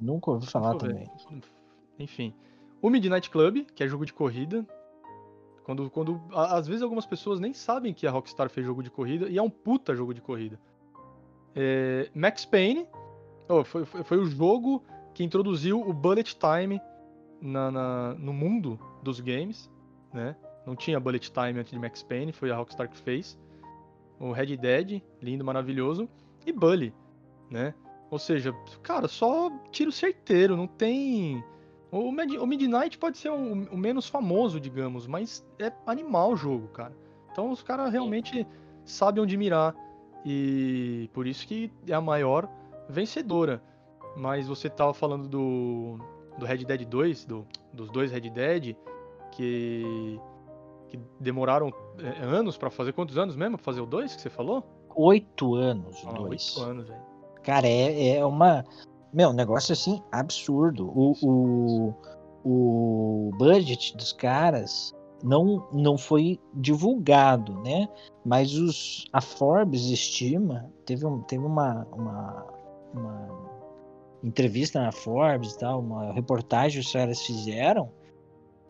Nunca 0.00 0.30
ouvi 0.30 0.46
falar 0.46 0.76
também. 0.76 1.10
Enfim. 1.98 2.32
O 2.80 2.88
Midnight 2.88 3.28
Club, 3.30 3.66
que 3.74 3.82
é 3.82 3.88
jogo 3.88 4.06
de 4.06 4.12
corrida. 4.12 4.66
Quando, 5.64 5.90
quando 5.90 6.20
às 6.32 6.66
vezes 6.66 6.82
algumas 6.82 7.06
pessoas 7.06 7.38
nem 7.38 7.52
sabem 7.52 7.94
que 7.94 8.06
a 8.06 8.10
Rockstar 8.10 8.48
fez 8.48 8.66
jogo 8.66 8.82
de 8.82 8.90
corrida 8.90 9.28
e 9.28 9.38
é 9.38 9.42
um 9.42 9.50
puta 9.50 9.94
jogo 9.94 10.12
de 10.12 10.20
corrida. 10.20 10.58
É, 11.54 12.10
Max 12.14 12.44
Payne 12.44 12.86
oh, 13.48 13.62
foi, 13.62 13.84
foi, 13.84 14.02
foi, 14.02 14.18
o 14.18 14.24
jogo 14.24 14.82
que 15.14 15.22
introduziu 15.22 15.80
o 15.80 15.92
bullet 15.92 16.36
time 16.36 16.80
na, 17.40 17.70
na, 17.70 18.14
no 18.14 18.32
mundo 18.32 18.78
dos 19.02 19.20
games, 19.20 19.70
né? 20.12 20.34
Não 20.66 20.74
tinha 20.74 20.98
bullet 20.98 21.30
time 21.30 21.60
antes 21.60 21.72
de 21.72 21.78
Max 21.78 22.02
Payne, 22.02 22.32
foi 22.32 22.50
a 22.50 22.56
Rockstar 22.56 22.88
que 22.88 22.96
fez. 22.96 23.38
O 24.22 24.30
Red 24.30 24.56
Dead, 24.56 25.02
lindo, 25.20 25.44
maravilhoso, 25.44 26.08
e 26.46 26.52
Bully, 26.52 26.94
né? 27.50 27.74
Ou 28.08 28.20
seja, 28.20 28.54
cara, 28.82 29.08
só 29.08 29.50
tiro 29.72 29.90
certeiro, 29.90 30.56
não 30.56 30.68
tem. 30.68 31.42
O, 31.90 32.12
Midnight 32.46 32.96
pode 32.98 33.18
ser 33.18 33.30
o, 33.30 33.76
menos 33.76 34.06
famoso, 34.06 34.60
digamos, 34.60 35.06
mas 35.06 35.44
é 35.58 35.72
animal 35.86 36.32
o 36.32 36.36
jogo, 36.36 36.68
cara. 36.68 36.94
Então 37.32 37.50
os 37.50 37.62
caras 37.62 37.92
realmente 37.92 38.46
sabem 38.84 39.24
onde 39.24 39.36
mirar. 39.36 39.74
E 40.24 41.10
por 41.12 41.26
isso 41.26 41.46
que 41.46 41.72
é 41.88 41.94
a 41.94 42.00
maior 42.00 42.48
vencedora. 42.88 43.60
Mas 44.16 44.46
você 44.46 44.70
tava 44.70 44.94
falando 44.94 45.26
do, 45.26 45.98
do 46.38 46.46
Red 46.46 46.58
Dead 46.58 46.84
2, 46.84 47.24
do, 47.24 47.46
dos 47.72 47.90
dois 47.90 48.12
Red 48.12 48.30
Dead, 48.30 48.76
que, 49.32 50.20
que 50.92 51.00
demoraram 51.18 51.72
é, 51.98 52.22
anos 52.22 52.58
para 52.58 52.70
fazer. 52.70 52.92
Quantos 52.92 53.16
anos 53.16 53.34
mesmo 53.34 53.56
pra 53.56 53.64
fazer 53.64 53.80
o 53.80 53.86
2 53.86 54.14
que 54.14 54.20
você 54.20 54.28
falou? 54.28 54.62
Oito 54.94 55.54
anos, 55.54 56.04
ah, 56.06 56.12
dois. 56.12 56.56
Oito 56.56 56.70
anos, 56.70 56.88
velho. 56.88 57.00
Cara, 57.42 57.66
é, 57.66 58.16
é 58.16 58.26
uma. 58.26 58.62
Meu, 59.12 59.30
um 59.30 59.32
negócio 59.32 59.72
assim 59.72 60.02
absurdo. 60.12 60.86
O, 60.94 61.14
o, 61.22 61.94
o 62.44 63.30
budget 63.38 63.96
dos 63.96 64.12
caras 64.12 64.94
não, 65.22 65.66
não 65.72 65.96
foi 65.96 66.38
divulgado, 66.54 67.54
né? 67.62 67.88
Mas 68.24 68.52
os, 68.54 69.06
a 69.12 69.20
Forbes 69.20 69.86
estima, 69.86 70.70
teve, 70.84 71.06
um, 71.06 71.22
teve 71.22 71.44
uma, 71.44 71.86
uma, 71.90 72.46
uma 72.92 73.28
entrevista 74.22 74.80
na 74.80 74.92
Forbes, 74.92 75.56
tal, 75.56 75.80
uma 75.80 76.12
reportagem 76.12 76.80
que 76.80 76.86
os 76.86 76.92
caras 76.92 77.22
fizeram, 77.22 77.90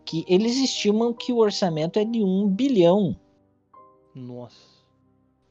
que 0.05 0.25
eles 0.29 0.57
estimam 0.57 1.13
que 1.13 1.33
o 1.33 1.39
orçamento 1.39 1.99
é 1.99 2.05
de 2.05 2.23
um 2.23 2.49
bilhão. 2.49 3.17
Nossa 4.15 4.73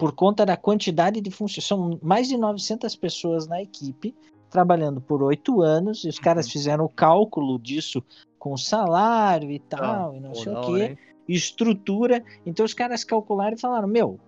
por 0.02 0.14
conta 0.14 0.44
da 0.44 0.58
quantidade 0.58 1.22
de 1.22 1.30
funções. 1.30 1.64
São 1.64 2.00
mais 2.02 2.28
de 2.28 2.36
900 2.36 2.96
pessoas 2.96 3.46
na 3.46 3.62
equipe, 3.62 4.16
trabalhando 4.50 5.00
por 5.00 5.22
oito 5.22 5.62
anos, 5.62 6.04
e 6.04 6.10
os 6.10 6.18
caras 6.18 6.48
uhum. 6.48 6.52
fizeram 6.54 6.86
o 6.86 6.90
cálculo 6.90 7.60
disso 7.60 8.04
com 8.40 8.58
salário 8.58 9.52
e 9.52 9.60
tal, 9.60 10.10
ah, 10.10 10.16
e 10.16 10.20
não 10.20 10.34
sei 10.34 10.52
não, 10.52 10.62
o 10.62 10.66
quê, 10.66 10.98
estrutura. 11.28 12.24
Então 12.44 12.66
os 12.66 12.74
caras 12.74 13.04
calcularam 13.04 13.56
e 13.56 13.62
falaram: 13.62 13.88
Meu, 13.88 14.20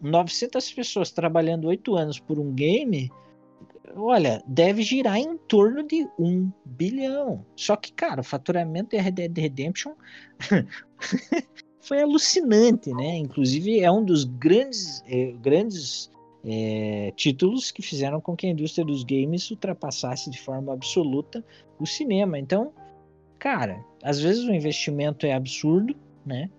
900 0.00 0.72
pessoas 0.72 1.10
trabalhando 1.10 1.66
oito 1.66 1.96
anos 1.96 2.20
por 2.20 2.38
um 2.38 2.52
game, 2.52 3.10
olha, 3.94 4.42
deve 4.46 4.82
girar 4.82 5.18
em 5.18 5.36
torno 5.36 5.82
de 5.86 6.08
um 6.18 6.50
bilhão. 6.64 7.44
Só 7.56 7.76
que, 7.76 7.92
cara, 7.92 8.20
o 8.20 8.24
faturamento 8.24 8.90
de 8.90 9.02
Red 9.02 9.12
Dead 9.12 9.38
Redemption 9.38 9.92
foi 11.80 12.02
alucinante, 12.02 12.92
né? 12.92 13.16
Inclusive 13.18 13.80
é 13.80 13.90
um 13.90 14.04
dos 14.04 14.24
grandes, 14.24 15.02
é, 15.06 15.32
grandes 15.32 16.10
é, 16.44 17.12
títulos 17.16 17.70
que 17.70 17.82
fizeram 17.82 18.20
com 18.20 18.36
que 18.36 18.46
a 18.46 18.50
indústria 18.50 18.84
dos 18.84 19.04
games 19.04 19.50
ultrapassasse 19.50 20.30
de 20.30 20.40
forma 20.40 20.72
absoluta 20.72 21.44
o 21.78 21.86
cinema. 21.86 22.38
Então, 22.38 22.72
cara, 23.38 23.84
às 24.02 24.20
vezes 24.20 24.44
o 24.44 24.52
investimento 24.52 25.26
é 25.26 25.32
absurdo, 25.32 25.94
né? 26.24 26.50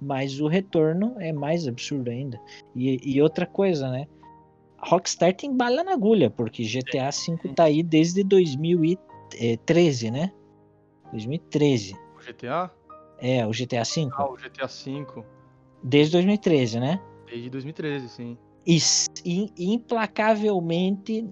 Mas 0.00 0.40
o 0.40 0.46
retorno 0.46 1.14
é 1.18 1.32
mais 1.32 1.66
absurdo 1.66 2.10
ainda. 2.10 2.38
E, 2.74 3.00
e 3.02 3.22
outra 3.22 3.46
coisa, 3.46 3.90
né? 3.90 4.06
Rockstar 4.78 5.34
tem 5.34 5.54
bala 5.56 5.82
na 5.82 5.92
agulha, 5.92 6.30
porque 6.30 6.62
GTA 6.64 7.10
V 7.10 7.54
tá 7.54 7.64
aí 7.64 7.82
desde 7.82 8.22
2013, 8.22 10.10
né? 10.10 10.32
2013. 11.12 11.94
O 11.94 12.24
GTA? 12.24 12.70
É, 13.18 13.46
o 13.46 13.50
GTA 13.50 13.82
V? 13.82 14.08
Ah, 14.12 14.26
o 14.26 14.36
GTA 14.36 14.66
V. 14.66 15.24
Desde 15.82 16.12
2013, 16.12 16.80
né? 16.80 17.00
Desde 17.26 17.50
2013, 17.50 18.08
sim. 18.08 18.38
E, 18.66 18.78
e 19.24 19.72
implacavelmente, 19.72 21.28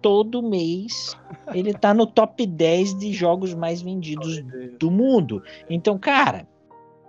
todo 0.00 0.42
mês, 0.42 1.16
ele 1.52 1.74
tá 1.74 1.92
no 1.92 2.06
top 2.06 2.46
10 2.46 2.98
de 2.98 3.12
jogos 3.12 3.54
mais 3.54 3.82
vendidos 3.82 4.42
do 4.78 4.90
mundo. 4.90 5.42
Então, 5.68 5.98
cara, 5.98 6.48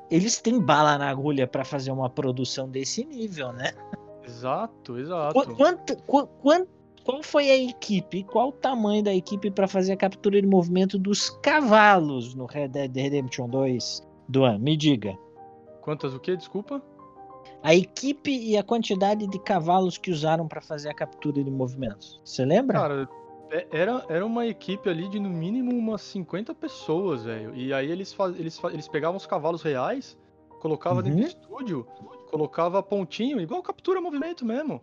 eles 0.10 0.40
têm 0.42 0.60
bala 0.60 0.98
na 0.98 1.10
agulha 1.10 1.48
para 1.48 1.64
fazer 1.64 1.92
uma 1.92 2.10
produção 2.10 2.68
desse 2.70 3.06
nível, 3.06 3.54
né? 3.54 3.72
Exato, 4.30 4.98
exato. 4.98 5.34
Quanto, 5.56 5.96
quanto, 6.04 6.70
qual 7.04 7.24
foi 7.24 7.50
a 7.50 7.58
equipe, 7.58 8.24
qual 8.24 8.50
o 8.50 8.52
tamanho 8.52 9.04
da 9.04 9.14
equipe 9.14 9.50
para 9.50 9.68
fazer 9.68 9.94
a 9.94 9.98
captura 9.98 10.40
de 10.40 10.48
movimento 10.48 10.98
dos 10.98 11.30
cavalos 11.42 12.36
no 12.36 12.46
Red 12.46 12.70
Dead 12.70 12.96
Redemption 12.96 13.50
2? 13.50 14.08
Duan, 14.28 14.60
me 14.60 14.78
diga. 14.78 15.18
Quantas 15.82 16.14
o 16.14 16.20
quê? 16.20 16.38
Desculpa? 16.38 16.82
A 17.64 17.74
equipe 17.74 18.32
e 18.32 18.56
a 18.56 18.64
quantidade 18.64 19.28
de 19.28 19.40
cavalos 19.40 19.98
que 19.98 20.12
usaram 20.12 20.48
para 20.48 20.62
fazer 20.62 20.90
a 20.90 20.94
captura 20.94 21.44
de 21.44 21.50
movimentos. 21.50 22.22
Você 22.24 22.46
lembra? 22.46 22.80
Cara, 22.80 23.10
é, 23.52 23.66
era, 23.72 24.06
era 24.08 24.26
uma 24.26 24.46
equipe 24.46 24.88
ali 24.88 25.10
de 25.10 25.20
no 25.20 25.30
mínimo 25.30 25.72
umas 25.72 26.02
50 26.04 26.54
pessoas, 26.54 27.24
velho. 27.24 27.56
E 27.56 27.74
aí 27.74 27.92
eles, 27.92 28.14
faz, 28.14 28.40
eles, 28.40 28.62
eles 28.72 28.88
pegavam 28.88 29.18
os 29.18 29.26
cavalos 29.26 29.64
reais, 29.64 30.18
colocavam 30.60 31.00
uhum. 31.00 31.04
dentro 31.04 31.22
do 31.22 31.28
estúdio, 31.28 31.88
colocava 32.30 32.82
pontinho, 32.82 33.42
igual 33.42 33.62
captura 33.62 34.00
movimento 34.00 34.46
mesmo. 34.46 34.82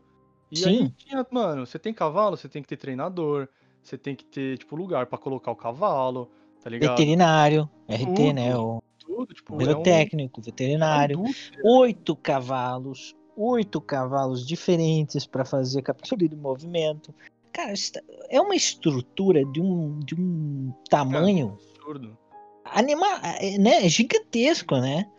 E 0.50 0.59
Sim. 0.59 0.68
aí 0.68 0.90
tinha, 0.90 1.26
mano, 1.30 1.66
você 1.66 1.78
tem 1.78 1.92
cavalo, 1.92 2.37
você 2.37 2.48
tem 2.48 2.62
que 2.62 2.68
ter 2.68 2.76
treinador, 2.76 3.48
você 3.82 3.96
tem 3.96 4.14
que 4.14 4.24
ter, 4.24 4.59
tipo, 4.59 4.76
lugar 4.76 5.06
para 5.06 5.18
colocar 5.18 5.50
o 5.50 5.56
cavalo, 5.56 6.30
tá 6.62 6.70
ligado? 6.70 6.90
Veterinário, 6.90 7.68
RT, 7.88 8.32
né? 8.32 8.56
O 8.56 8.82
tudo. 8.98 9.32
Tipo, 9.32 9.62
é 9.62 9.76
um, 9.76 9.82
técnico, 9.82 10.42
veterinário, 10.42 11.22
é 11.24 11.68
oito 11.68 12.14
cavalos, 12.16 13.14
oito 13.37 13.80
cavalos 13.80 14.46
diferentes 14.46 15.26
para 15.26 15.44
fazer 15.44 15.82
captura 15.82 16.28
de 16.28 16.37
movimento. 16.37 17.14
Cara, 17.52 17.72
tá, 17.92 18.00
é 18.28 18.40
uma 18.40 18.54
estrutura 18.54 19.44
de 19.46 19.61
um, 19.61 19.98
de 20.00 20.14
um 20.14 20.72
tamanho 20.90 21.56
é 21.59 21.78
absurdo. 21.78 22.18
Anima, 22.64 23.06
é, 23.40 23.56
né? 23.59 23.88
gigantesco, 23.88 24.76
né? 24.76 25.11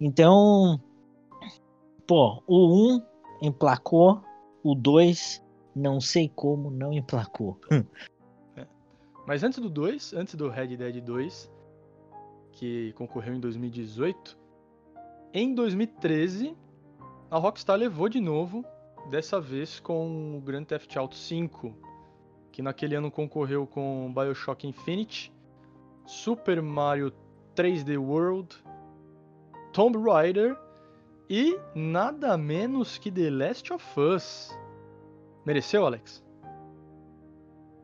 Então, 0.00 0.80
pô, 2.06 2.42
o 2.46 2.94
1 2.94 2.94
um 2.94 3.02
emplacou, 3.42 4.22
o 4.62 4.74
2 4.74 5.42
não 5.74 6.00
sei 6.00 6.28
como 6.28 6.70
não 6.70 6.92
emplacou. 6.92 7.60
É. 8.56 8.66
Mas 9.26 9.42
antes 9.42 9.58
do 9.58 9.68
2, 9.68 10.14
antes 10.14 10.34
do 10.34 10.48
Red 10.48 10.76
Dead 10.76 11.02
2, 11.02 11.50
que 12.52 12.92
concorreu 12.94 13.34
em 13.34 13.40
2018. 13.40 14.38
Em 15.34 15.54
2013, 15.54 16.56
a 17.30 17.38
Rockstar 17.38 17.76
levou 17.76 18.08
de 18.08 18.20
novo, 18.20 18.64
dessa 19.10 19.40
vez 19.40 19.78
com 19.78 20.38
o 20.38 20.40
Grand 20.40 20.64
Theft 20.64 20.96
Auto 20.96 21.16
V, 21.16 21.74
que 22.50 22.62
naquele 22.62 22.94
ano 22.94 23.10
concorreu 23.10 23.66
com 23.66 24.12
BioShock 24.14 24.66
Infinite, 24.66 25.32
Super 26.06 26.62
Mario 26.62 27.12
3D 27.54 27.98
World, 27.98 28.56
Tomb 29.72 29.98
Raider 29.98 30.56
e 31.28 31.58
nada 31.74 32.36
menos 32.36 32.98
que 32.98 33.10
The 33.10 33.30
Last 33.30 33.72
of 33.72 33.84
Us. 34.00 34.56
Mereceu, 35.44 35.86
Alex? 35.86 36.24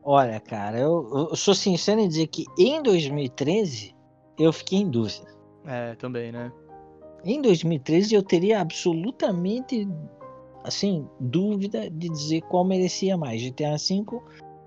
Olha, 0.03 0.39
cara, 0.39 0.79
eu, 0.79 1.29
eu 1.29 1.35
sou 1.35 1.53
sincero 1.53 2.01
em 2.01 2.07
dizer 2.07 2.27
que 2.27 2.45
em 2.57 2.81
2013 2.83 3.95
eu 4.37 4.51
fiquei 4.51 4.79
em 4.79 4.89
dúvida. 4.89 5.33
É, 5.65 5.95
também, 5.95 6.31
né? 6.31 6.51
Em 7.23 7.41
2013 7.41 8.15
eu 8.15 8.21
teria 8.21 8.59
absolutamente 8.59 9.87
assim, 10.63 11.07
dúvida 11.19 11.89
de 11.89 12.09
dizer 12.09 12.41
qual 12.43 12.63
merecia 12.63 13.17
mais, 13.17 13.41
GTA 13.41 13.75
V 13.77 14.21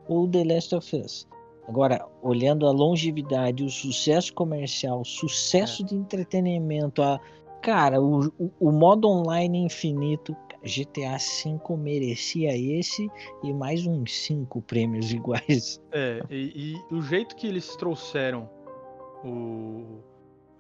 ou 0.08 0.28
The 0.28 0.44
Last 0.44 0.74
of 0.74 0.96
Us. 0.96 1.26
Agora, 1.66 2.06
olhando 2.22 2.66
a 2.66 2.70
longevidade, 2.70 3.64
o 3.64 3.70
sucesso 3.70 4.32
comercial, 4.32 5.00
o 5.00 5.04
sucesso 5.04 5.82
é. 5.82 5.86
de 5.86 5.96
entretenimento, 5.96 7.02
a 7.02 7.20
cara, 7.66 8.00
o, 8.00 8.28
o, 8.38 8.52
o, 8.60 8.70
modo 8.70 9.08
online 9.08 9.58
infinito, 9.58 10.36
GTA 10.62 11.16
V 11.18 11.76
merecia 11.76 12.56
esse 12.56 13.10
e 13.42 13.52
mais 13.52 13.84
uns 13.84 14.20
cinco 14.20 14.62
prêmios 14.62 15.10
iguais. 15.12 15.82
É, 15.90 16.22
e, 16.30 16.76
e 16.90 16.94
o 16.94 17.02
jeito 17.02 17.34
que 17.34 17.44
eles 17.44 17.74
trouxeram 17.74 18.48
o, 19.24 19.98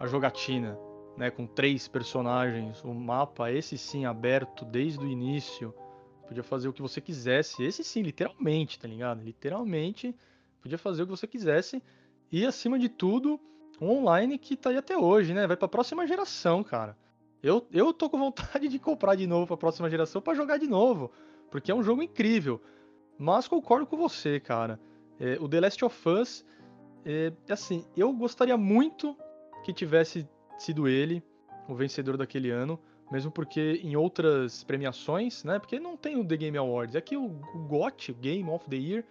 a 0.00 0.06
jogatina 0.08 0.76
né, 1.16 1.30
com 1.30 1.46
três 1.46 1.86
personagens, 1.86 2.82
o 2.82 2.92
mapa, 2.92 3.52
esse 3.52 3.78
sim, 3.78 4.04
aberto 4.04 4.64
desde 4.64 4.98
o 4.98 5.08
início, 5.08 5.72
podia 6.26 6.42
fazer 6.42 6.66
o 6.66 6.72
que 6.72 6.82
você 6.82 7.00
quisesse, 7.00 7.62
esse 7.62 7.84
sim, 7.84 8.02
literalmente, 8.02 8.80
tá 8.80 8.88
ligado? 8.88 9.22
Literalmente, 9.22 10.12
podia 10.60 10.76
fazer 10.76 11.04
o 11.04 11.06
que 11.06 11.12
você 11.12 11.28
quisesse, 11.28 11.80
e 12.32 12.44
acima 12.44 12.80
de 12.80 12.88
tudo, 12.88 13.38
um 13.80 13.90
online 13.90 14.38
que 14.38 14.56
tá 14.56 14.70
aí 14.70 14.76
até 14.76 14.96
hoje, 14.96 15.34
né? 15.34 15.46
Vai 15.46 15.56
pra 15.56 15.68
próxima 15.68 16.06
geração, 16.06 16.62
cara. 16.62 16.96
Eu, 17.42 17.66
eu 17.72 17.92
tô 17.92 18.08
com 18.08 18.18
vontade 18.18 18.68
de 18.68 18.78
comprar 18.78 19.14
de 19.14 19.26
novo 19.26 19.46
pra 19.46 19.56
próxima 19.56 19.90
geração 19.90 20.20
para 20.20 20.34
jogar 20.34 20.58
de 20.58 20.66
novo, 20.66 21.10
porque 21.50 21.70
é 21.70 21.74
um 21.74 21.82
jogo 21.82 22.02
incrível. 22.02 22.60
Mas 23.18 23.48
concordo 23.48 23.86
com 23.86 23.96
você, 23.96 24.40
cara. 24.40 24.80
É, 25.18 25.38
o 25.40 25.48
The 25.48 25.60
Last 25.60 25.84
of 25.84 26.08
Us, 26.08 26.44
é, 27.04 27.32
assim, 27.48 27.84
eu 27.96 28.12
gostaria 28.12 28.56
muito 28.56 29.16
que 29.64 29.72
tivesse 29.72 30.28
sido 30.58 30.88
ele 30.88 31.22
o 31.68 31.74
vencedor 31.74 32.16
daquele 32.16 32.50
ano, 32.50 32.78
mesmo 33.10 33.30
porque 33.30 33.80
em 33.82 33.96
outras 33.96 34.64
premiações, 34.64 35.44
né? 35.44 35.58
Porque 35.58 35.80
não 35.80 35.96
tem 35.96 36.16
o 36.16 36.24
The 36.24 36.36
Game 36.36 36.58
Awards, 36.58 36.94
é 36.94 37.00
que 37.00 37.16
o, 37.16 37.24
o 37.24 37.58
GOT, 37.68 38.12
Game 38.14 38.48
of 38.50 38.68
the 38.68 38.76
Year, 38.76 39.04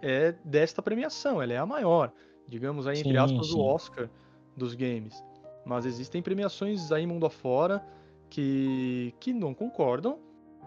é 0.00 0.32
desta 0.44 0.82
premiação, 0.82 1.40
ela 1.40 1.52
é 1.52 1.58
a 1.58 1.66
maior, 1.66 2.12
digamos 2.48 2.86
aí, 2.86 2.98
entre 2.98 3.12
sim, 3.12 3.16
aspas, 3.16 3.48
sim. 3.48 3.56
o 3.56 3.60
Oscar 3.60 4.08
dos 4.56 4.74
games. 4.74 5.22
Mas 5.64 5.86
existem 5.86 6.20
premiações 6.22 6.90
aí 6.92 7.06
mundo 7.06 7.26
afora 7.26 7.84
que, 8.28 9.14
que 9.20 9.32
não 9.32 9.54
concordam 9.54 10.18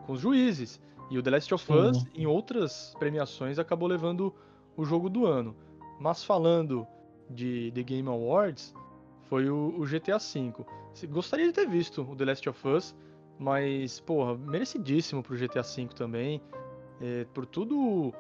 com 0.05 0.13
os 0.13 0.21
juízes. 0.21 0.79
E 1.09 1.17
o 1.17 1.23
The 1.23 1.29
Last 1.31 1.53
of 1.53 1.71
Us, 1.71 1.97
uhum. 1.97 2.07
em 2.15 2.25
outras 2.25 2.95
premiações, 2.97 3.59
acabou 3.59 3.87
levando 3.87 4.33
o 4.75 4.85
jogo 4.85 5.09
do 5.09 5.25
ano. 5.25 5.55
Mas 5.99 6.23
falando 6.23 6.87
de 7.29 7.71
The 7.73 7.83
Game 7.83 8.07
Awards, 8.07 8.73
foi 9.23 9.49
o, 9.49 9.75
o 9.77 9.85
GTA 9.85 10.17
V. 10.17 10.53
Gostaria 11.09 11.47
de 11.47 11.53
ter 11.53 11.67
visto 11.67 12.01
o 12.01 12.15
The 12.15 12.25
Last 12.25 12.49
of 12.49 12.67
Us, 12.67 12.95
mas, 13.37 13.99
porra, 13.99 14.37
merecidíssimo 14.37 15.21
pro 15.21 15.37
GTA 15.37 15.61
V 15.61 15.87
também. 15.95 16.41
É, 17.01 17.25
por 17.33 17.45
tudo 17.45 18.13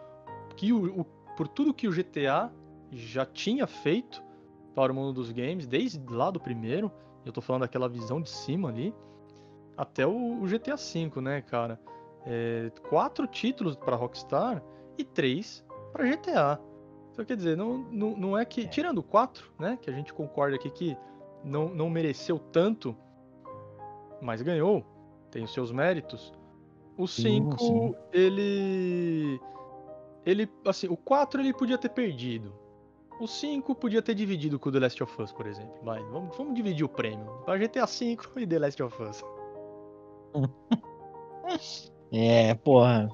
que 0.55 0.73
o, 0.73 1.01
o, 1.01 1.05
por 1.37 1.47
tudo 1.47 1.73
que 1.73 1.87
o 1.87 1.91
GTA 1.91 2.51
já 2.95 3.25
tinha 3.25 3.67
feito 3.67 4.23
para 4.73 4.91
o 4.91 4.95
mundo 4.95 5.13
dos 5.13 5.31
games, 5.31 5.67
desde 5.67 6.01
lá 6.09 6.31
do 6.31 6.39
primeiro, 6.39 6.91
eu 7.25 7.31
tô 7.31 7.41
falando 7.41 7.61
daquela 7.61 7.89
visão 7.89 8.21
de 8.21 8.29
cima 8.29 8.69
ali, 8.69 8.93
até 9.77 10.05
o, 10.05 10.41
o 10.41 10.45
GTA 10.45 10.75
V, 10.75 11.21
né, 11.21 11.41
cara? 11.41 11.79
É, 12.25 12.71
quatro 12.89 13.27
títulos 13.27 13.75
para 13.75 13.95
Rockstar 13.95 14.63
e 14.97 15.03
três 15.03 15.63
para 15.91 16.05
GTA. 16.05 16.59
Então, 17.11 17.23
quer 17.23 17.37
dizer, 17.37 17.55
não, 17.55 17.77
não, 17.77 18.17
não 18.17 18.37
é 18.37 18.43
que. 18.43 18.61
É. 18.61 18.67
Tirando 18.67 19.01
quatro, 19.01 19.51
né? 19.59 19.77
Que 19.81 19.89
a 19.89 19.93
gente 19.93 20.13
concorda 20.13 20.55
aqui 20.55 20.69
que 20.69 20.97
não, 21.43 21.69
não 21.69 21.89
mereceu 21.89 22.37
tanto, 22.37 22.95
mas 24.21 24.41
ganhou, 24.41 24.85
tem 25.31 25.43
os 25.43 25.53
seus 25.53 25.71
méritos. 25.71 26.33
O 26.97 27.07
5, 27.07 27.95
ele. 28.11 29.39
Ele. 30.25 30.49
Assim, 30.65 30.87
o 30.87 30.97
4 30.97 31.41
ele 31.41 31.53
podia 31.53 31.77
ter 31.77 31.89
perdido. 31.89 32.53
O 33.19 33.27
5 33.27 33.73
podia 33.75 34.01
ter 34.01 34.13
dividido 34.13 34.59
com 34.59 34.69
o 34.69 34.71
The 34.71 34.79
Last 34.79 35.03
of 35.03 35.21
Us, 35.21 35.31
por 35.31 35.47
exemplo. 35.47 35.73
Vai, 35.83 36.03
vamos, 36.05 36.35
vamos 36.35 36.53
dividir 36.53 36.83
o 36.83 36.89
prêmio. 36.89 37.25
Pra 37.45 37.57
GTA 37.57 37.87
5 37.87 38.39
e 38.39 38.45
The 38.45 38.59
Last 38.59 38.83
of 38.83 39.03
Us. 39.03 39.23
É, 42.11 42.53
porra. 42.55 43.09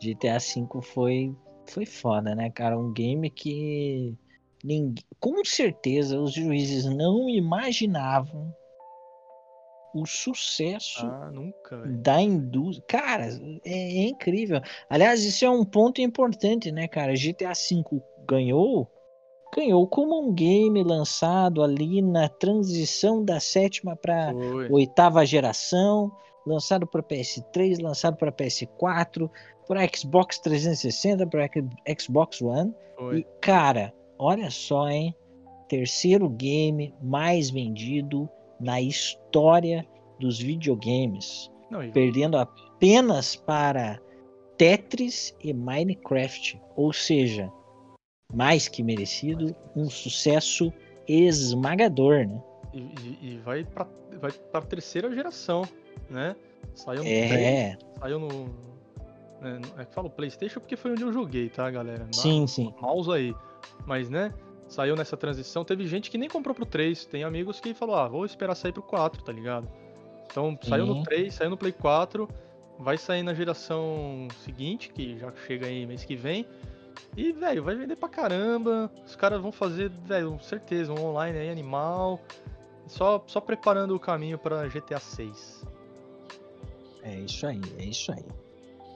GTA 0.00 0.38
V 0.38 0.82
foi, 0.82 1.34
foi 1.66 1.86
foda, 1.86 2.34
né, 2.34 2.50
cara? 2.50 2.78
Um 2.78 2.92
game 2.92 3.30
que 3.30 4.16
ninguém, 4.64 5.04
com 5.18 5.44
certeza 5.44 6.18
os 6.18 6.32
juízes 6.32 6.84
não 6.84 7.28
imaginavam 7.28 8.54
o 9.94 10.06
sucesso 10.06 11.04
ah, 11.04 11.30
nunca, 11.32 11.76
da 11.86 12.20
indústria. 12.20 12.84
Cara, 12.88 13.26
é, 13.64 14.04
é, 14.04 14.08
incrível. 14.08 14.60
Aliás, 14.88 15.24
isso 15.24 15.44
é 15.44 15.50
um 15.50 15.64
ponto 15.64 16.00
importante, 16.00 16.70
né, 16.70 16.86
cara? 16.88 17.14
GTA 17.14 17.52
V 17.52 18.02
ganhou, 18.26 18.90
ganhou 19.54 19.86
como 19.86 20.20
um 20.20 20.32
game 20.32 20.82
lançado 20.82 21.62
ali 21.62 22.00
na 22.02 22.28
transição 22.28 23.24
da 23.24 23.40
sétima 23.40 23.96
para 23.96 24.32
oitava 24.70 25.24
geração 25.26 26.12
lançado 26.46 26.86
para 26.86 27.02
PS3, 27.02 27.80
lançado 27.80 28.16
para 28.16 28.32
PS4, 28.32 29.30
para 29.66 29.86
Xbox 29.88 30.38
360, 30.38 31.26
para 31.26 31.48
Xbox 31.98 32.40
One. 32.40 32.74
Foi. 32.96 33.18
E 33.18 33.26
cara, 33.40 33.92
olha 34.18 34.50
só, 34.50 34.88
hein? 34.88 35.14
Terceiro 35.68 36.28
game 36.28 36.94
mais 37.00 37.50
vendido 37.50 38.28
na 38.58 38.80
história 38.80 39.86
dos 40.18 40.38
videogames, 40.38 41.50
Não, 41.70 41.82
e... 41.82 41.90
perdendo 41.92 42.36
apenas 42.36 43.36
para 43.36 43.98
Tetris 44.58 45.34
e 45.42 45.54
Minecraft, 45.54 46.60
ou 46.76 46.92
seja, 46.92 47.50
mais 48.32 48.68
que 48.68 48.82
merecido, 48.82 49.54
um 49.74 49.88
sucesso 49.88 50.72
esmagador, 51.08 52.26
né? 52.26 52.42
E, 52.72 52.78
e, 52.78 53.18
e 53.22 53.38
vai 53.38 53.64
para 53.64 53.86
vai 54.20 54.30
para 54.30 54.62
terceira 54.62 55.12
geração 55.14 55.64
né? 56.10 56.36
Saiu 56.74 57.02
no 57.02 57.08
é. 57.08 57.78
saiu 57.98 58.18
no. 58.18 58.28
Né, 59.40 59.60
é 59.78 59.84
que 59.84 59.94
falo 59.94 60.10
PlayStation 60.10 60.60
porque 60.60 60.76
foi 60.76 60.92
onde 60.92 61.02
eu 61.02 61.12
joguei, 61.12 61.48
tá, 61.48 61.70
galera? 61.70 62.06
Sim, 62.12 62.46
sim. 62.46 62.74
Mouse 62.80 63.10
aí. 63.10 63.34
Mas, 63.86 64.10
né? 64.10 64.32
Saiu 64.68 64.94
nessa 64.94 65.16
transição. 65.16 65.64
Teve 65.64 65.86
gente 65.86 66.10
que 66.10 66.18
nem 66.18 66.28
comprou 66.28 66.54
pro 66.54 66.66
3. 66.66 67.06
Tem 67.06 67.24
amigos 67.24 67.58
que 67.60 67.74
falou, 67.74 67.96
ah, 67.96 68.06
vou 68.06 68.24
esperar 68.24 68.54
sair 68.54 68.72
pro 68.72 68.82
4, 68.82 69.22
tá 69.22 69.32
ligado? 69.32 69.68
Então, 70.30 70.56
saiu 70.62 70.86
no 70.86 71.02
3, 71.02 71.32
saiu 71.32 71.50
no 71.50 71.56
Play 71.56 71.72
4. 71.72 72.28
Vai 72.78 72.96
sair 72.96 73.22
na 73.22 73.34
geração 73.34 74.28
seguinte, 74.44 74.90
que 74.90 75.18
já 75.18 75.32
chega 75.46 75.66
aí 75.66 75.86
mês 75.86 76.04
que 76.04 76.14
vem. 76.14 76.46
E, 77.16 77.32
velho, 77.32 77.64
vai 77.64 77.74
vender 77.74 77.96
pra 77.96 78.08
caramba. 78.08 78.90
Os 79.04 79.16
caras 79.16 79.40
vão 79.40 79.52
fazer, 79.52 79.90
velho, 80.04 80.38
certeza, 80.40 80.92
um 80.92 81.04
online 81.04 81.38
aí 81.38 81.50
animal. 81.50 82.20
Só, 82.86 83.22
só 83.26 83.40
preparando 83.40 83.94
o 83.94 84.00
caminho 84.00 84.38
para 84.38 84.66
GTA 84.68 84.98
6. 84.98 85.64
É 87.02 87.14
isso 87.20 87.46
aí, 87.46 87.60
é 87.78 87.84
isso 87.84 88.12
aí. 88.12 88.24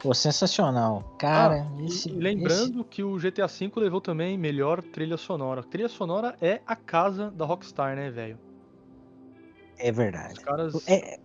Pô, 0.01 0.13
sensacional. 0.13 1.03
Cara, 1.19 1.67
ah, 1.67 1.83
esse, 1.83 2.11
e 2.11 2.13
lembrando 2.13 2.81
esse... 2.81 2.89
que 2.89 3.03
o 3.03 3.17
GTA 3.17 3.47
V 3.47 3.73
levou 3.77 4.01
também 4.01 4.37
melhor 4.37 4.83
trilha 4.83 5.17
sonora. 5.17 5.61
A 5.61 5.65
trilha 5.65 5.89
sonora 5.89 6.37
é 6.43 6.61
a 6.67 6.77
casa 6.77 7.31
da 7.31 7.47
Rockstar, 7.47 7.97
né, 7.97 8.11
velho? 8.11 8.39
É 9.79 9.91
verdade. 9.91 10.41
Caras... 10.41 10.87
É, 10.87 11.19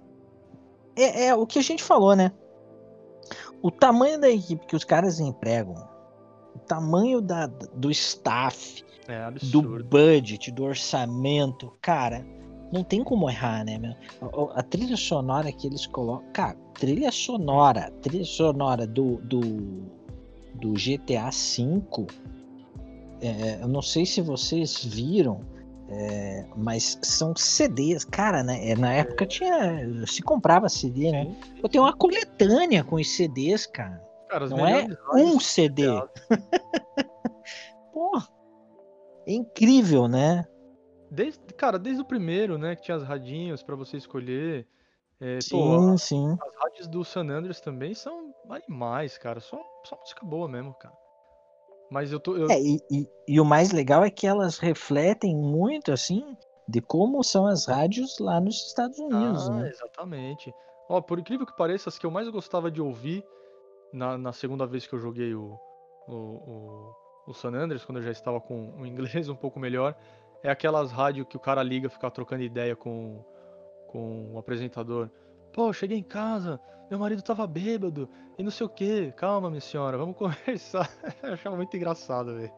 é, 0.95 1.25
é, 1.25 1.36
o 1.36 1.45
que 1.45 1.60
a 1.60 1.62
gente 1.62 1.84
falou, 1.84 2.15
né? 2.15 2.32
O 3.62 3.69
tamanho 3.69 4.19
da 4.19 4.29
equipe 4.29 4.65
que 4.65 4.75
os 4.75 4.86
caras 4.86 5.19
empregam, 5.19 5.75
o 6.55 6.59
tamanho 6.59 7.21
da, 7.21 7.47
do 7.47 7.91
staff, 7.91 8.83
é 9.07 9.31
do 9.47 9.83
budget, 9.83 10.51
do 10.51 10.63
orçamento, 10.63 11.73
cara, 11.81 12.25
não 12.71 12.83
tem 12.83 13.03
como 13.03 13.29
errar, 13.29 13.65
né, 13.65 13.77
meu? 13.77 13.95
A, 14.21 14.59
a, 14.59 14.63
trilha 14.63 14.95
sonora 14.95 15.51
que 15.51 15.65
eles 15.65 15.88
colocam. 15.88 16.31
Cara, 16.31 16.55
trilha 16.73 17.12
sonora. 17.12 17.91
Trilha 18.01 18.25
sonora 18.25 18.85
do, 18.85 19.17
do, 19.17 19.39
do 20.55 20.73
GTA 20.73 21.29
V. 21.31 22.07
É, 23.21 23.62
eu 23.62 23.67
não 23.67 23.81
sei 23.81 24.05
se 24.05 24.21
vocês 24.21 24.83
viram. 24.83 25.41
É, 25.91 26.45
mas 26.55 26.99
são 27.01 27.35
CDs, 27.35 28.05
cara, 28.05 28.43
né? 28.43 28.69
É, 28.69 28.75
na 28.75 28.93
época 28.93 29.25
tinha. 29.25 30.05
Se 30.05 30.21
comprava 30.21 30.69
CD, 30.69 31.12
né? 31.12 31.35
Eu 31.63 31.67
tenho 31.67 31.83
uma 31.83 31.93
coletânea 31.93 32.83
com 32.83 32.97
os 32.97 33.09
CDs, 33.09 33.65
cara. 33.65 33.99
Cara 34.29 34.47
não 34.47 34.67
é 34.67 34.85
um 35.13 35.39
CD. 35.39 35.83
Pô, 37.91 38.21
é 39.27 39.33
incrível, 39.33 40.07
né? 40.07 40.45
Desde, 41.11 41.39
cara, 41.55 41.79
desde 41.79 42.01
o 42.01 42.05
primeiro, 42.05 42.57
né, 42.57 42.75
que 42.75 42.83
tinha 42.83 42.95
as 42.95 43.03
radinhos 43.03 43.63
para 43.63 43.75
você 43.75 43.97
escolher. 43.97 44.67
É, 45.19 45.41
sim, 45.41 45.57
pô, 45.57 45.97
sim. 45.97 46.37
As 46.41 46.55
rádios 46.55 46.87
do 46.87 47.03
San 47.03 47.27
Andreas 47.27 47.59
também 47.59 47.93
são 47.93 48.33
animais, 48.49 49.17
cara. 49.17 49.39
Só, 49.39 49.59
só 49.83 49.97
música 49.97 50.25
boa 50.25 50.47
mesmo, 50.47 50.73
cara. 50.75 50.95
Mas 51.89 52.11
eu 52.11 52.19
tô. 52.19 52.37
Eu... 52.37 52.49
É, 52.49 52.61
e, 52.61 52.79
e, 52.91 53.07
e, 53.27 53.41
o 53.41 53.45
mais 53.45 53.71
legal 53.71 54.03
é 54.05 54.11
que 54.11 54.27
elas 54.27 54.59
refletem 54.59 55.35
muito, 55.35 55.91
assim, 55.91 56.37
de 56.67 56.79
como 56.79 57.23
são 57.23 57.47
as 57.47 57.65
rádios 57.65 58.19
lá 58.19 58.39
nos 58.39 58.67
Estados 58.67 58.99
Unidos, 58.99 59.49
ah, 59.49 59.53
né? 59.55 59.69
Exatamente. 59.69 60.53
Ó, 60.87 61.01
por 61.01 61.19
incrível 61.19 61.45
que 61.45 61.57
pareça, 61.57 61.89
as 61.89 61.97
que 61.97 62.05
eu 62.05 62.11
mais 62.11 62.29
gostava 62.29 62.69
de 62.69 62.79
ouvir 62.79 63.25
na, 63.91 64.17
na 64.17 64.34
segunda 64.34 64.65
vez 64.65 64.86
que 64.88 64.93
eu 64.93 64.99
joguei 64.99 65.34
o, 65.34 65.60
o, 66.08 66.13
o, 66.13 66.95
o 67.28 67.34
San 67.34 67.54
Andreas, 67.54 67.84
quando 67.86 67.97
eu 67.97 68.04
já 68.04 68.12
estava 68.12 68.39
com 68.39 68.73
o 68.78 68.86
inglês 68.88 69.30
um 69.30 69.36
pouco 69.36 69.60
melhor, 69.60 69.95
é 70.43 70.49
aquelas 70.49 70.91
rádios 70.91 71.28
que 71.28 71.38
o 71.38 71.39
cara 71.39 71.63
liga 71.63 71.89
ficar 71.89 72.12
trocando 72.12 72.43
ideia 72.43 72.75
com, 72.75 73.23
com 73.88 74.34
o 74.34 74.38
apresentador. 74.38 75.10
Pô, 75.54 75.73
cheguei 75.73 75.97
em 75.97 76.04
casa, 76.04 76.60
meu 76.89 76.99
marido 76.99 77.21
tava 77.21 77.45
bêbado 77.45 78.10
e 78.38 78.43
não 78.43 78.52
sei 78.52 78.65
o 78.65 78.69
que. 78.69 79.12
Calma, 79.13 79.49
minha 79.49 79.62
senhora, 79.62 79.97
vamos 79.97 80.15
conversar. 80.17 80.89
eu 81.23 81.34
achava 81.34 81.56
muito 81.56 81.75
engraçado, 81.75 82.36
velho. 82.36 82.52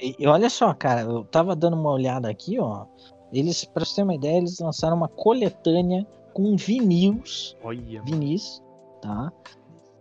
E, 0.00 0.16
e, 0.18 0.26
olha 0.26 0.48
só, 0.48 0.72
cara, 0.72 1.02
eu 1.02 1.24
tava 1.24 1.54
dando 1.54 1.76
uma 1.76 1.90
olhada 1.90 2.30
aqui, 2.30 2.58
ó. 2.58 2.86
Eles, 3.32 3.64
pra 3.64 3.84
você 3.84 3.96
ter 3.96 4.02
uma 4.02 4.14
ideia, 4.14 4.38
eles 4.38 4.58
lançaram 4.58 4.96
uma 4.96 5.08
coletânea 5.08 6.06
com 6.32 6.56
vinis, 6.56 7.56
Olha, 7.62 8.02
vinis, 8.02 8.62
tá? 9.06 9.32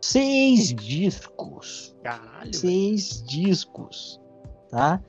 Seis 0.02 0.74
discos. 0.74 1.96
caralho. 2.04 2.42
velho. 2.42 2.54
seis 2.54 3.24
discos, 3.24 4.20
tá? 4.70 5.02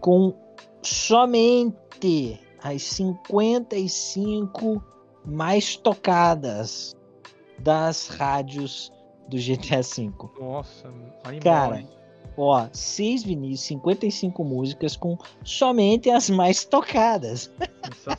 Com 0.00 0.34
somente 0.82 2.40
as 2.62 2.82
55 2.82 4.82
mais 5.24 5.76
tocadas 5.76 6.96
das 7.58 8.08
rádios 8.08 8.92
do 9.28 9.36
GTA 9.36 9.82
V. 9.82 10.10
Nossa, 10.40 10.88
animal. 11.24 11.42
Cara, 11.42 11.80
hein? 11.80 11.88
Ó, 12.36 12.66
seis 12.72 13.22
vinis, 13.22 13.60
55 13.60 14.42
músicas 14.42 14.96
com 14.96 15.16
somente 15.44 16.10
as 16.10 16.28
mais 16.30 16.64
tocadas. 16.64 17.52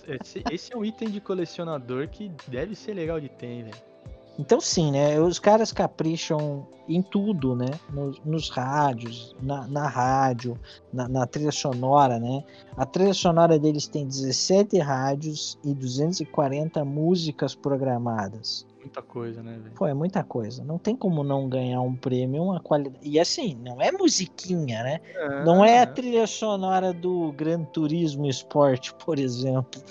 Esse, 0.07 0.43
esse 0.51 0.73
é 0.73 0.77
um 0.77 0.85
item 0.85 1.09
de 1.09 1.19
colecionador 1.19 2.07
que 2.07 2.31
deve 2.47 2.75
ser 2.75 2.93
legal 2.93 3.19
de 3.19 3.29
ter, 3.29 3.63
velho. 3.63 3.92
Então 4.37 4.59
sim, 4.59 4.91
né? 4.91 5.19
Os 5.19 5.39
caras 5.39 5.71
capricham 5.71 6.67
em 6.87 7.01
tudo, 7.01 7.55
né? 7.55 7.67
Nos, 7.91 8.19
nos 8.25 8.49
rádios, 8.49 9.35
na, 9.41 9.67
na 9.67 9.87
rádio, 9.87 10.59
na, 10.91 11.07
na 11.07 11.25
trilha 11.25 11.51
sonora, 11.51 12.19
né? 12.19 12.43
A 12.75 12.85
trilha 12.85 13.13
sonora 13.13 13.59
deles 13.59 13.87
tem 13.87 14.07
17 14.07 14.79
rádios 14.79 15.57
e 15.63 15.73
240 15.73 16.83
músicas 16.83 17.55
programadas. 17.55 18.65
Muita 18.79 19.01
coisa, 19.01 19.41
né, 19.41 19.57
velho? 19.63 19.75
Pô, 19.75 19.87
é 19.87 19.93
muita 19.93 20.23
coisa. 20.23 20.63
Não 20.63 20.77
tem 20.77 20.93
como 20.95 21.23
não 21.23 21.47
ganhar 21.47 21.79
um 21.79 21.95
prêmio, 21.95 22.43
uma 22.43 22.59
qualidade. 22.59 23.07
E 23.07 23.17
assim, 23.17 23.57
não 23.63 23.81
é 23.81 23.91
musiquinha, 23.91 24.83
né? 24.83 24.99
Não 25.45 25.63
é 25.63 25.79
a 25.79 25.87
trilha 25.87 26.27
sonora 26.27 26.91
do 26.91 27.31
Gran 27.31 27.63
Turismo 27.63 28.27
Sport, 28.27 28.91
por 29.05 29.19
exemplo. 29.19 29.81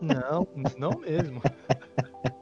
Não, 0.00 0.46
não 0.78 0.98
mesmo. 1.00 1.42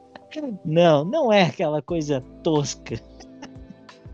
Não, 0.64 1.04
não 1.04 1.32
é 1.32 1.42
aquela 1.44 1.80
coisa 1.82 2.20
tosca. 2.42 2.96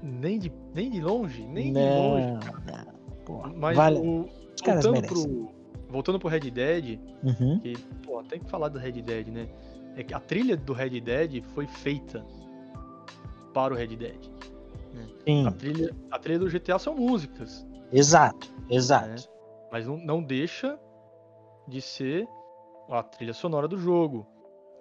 Nem 0.03 0.38
de, 0.38 0.53
nem 0.75 0.90
de 0.90 1.01
longe, 1.01 1.42
nem 1.46 1.72
de 1.72 1.81
não, 1.81 2.12
longe. 2.14 2.27
não. 2.33 2.92
Pô, 3.25 3.42
Mas 3.57 3.77
vale. 3.77 3.98
o, 3.98 4.29
Os 4.55 4.61
caras 4.61 4.85
voltando, 4.85 5.07
pro, 5.07 5.53
voltando 5.88 6.18
pro 6.18 6.29
Red 6.29 6.51
Dead, 6.51 6.98
Uhum. 7.22 7.61
que, 7.61 7.79
pô, 8.05 8.22
tem 8.25 8.40
que 8.40 8.51
falar 8.51 8.68
do 8.68 8.79
Red 8.79 8.92
Dead, 9.03 9.29
né? 9.29 9.48
É 9.96 10.03
que 10.03 10.12
a 10.14 10.18
trilha 10.20 10.57
do 10.57 10.72
Red 10.72 11.01
Dead 11.01 11.42
foi 11.55 11.66
feita 11.66 12.25
para 13.55 13.72
o 13.72 13.77
Red 13.77 13.94
Dead. 13.96 14.18
Sim, 15.25 15.46
A 15.46 15.51
trilha, 15.53 15.94
a 16.11 16.18
trilha 16.18 16.38
do 16.40 16.48
GTA 16.51 16.79
são 16.79 16.94
músicas, 16.96 17.66
exato, 17.92 18.51
exato. 18.68 19.29
mas 19.70 19.87
não, 19.87 19.96
não 19.96 20.22
deixa 20.22 20.79
de 21.68 21.81
ser 21.81 22.27
a 22.90 23.03
trilha 23.03 23.33
sonora 23.33 23.66
do 23.68 23.79
jogo. 23.79 24.27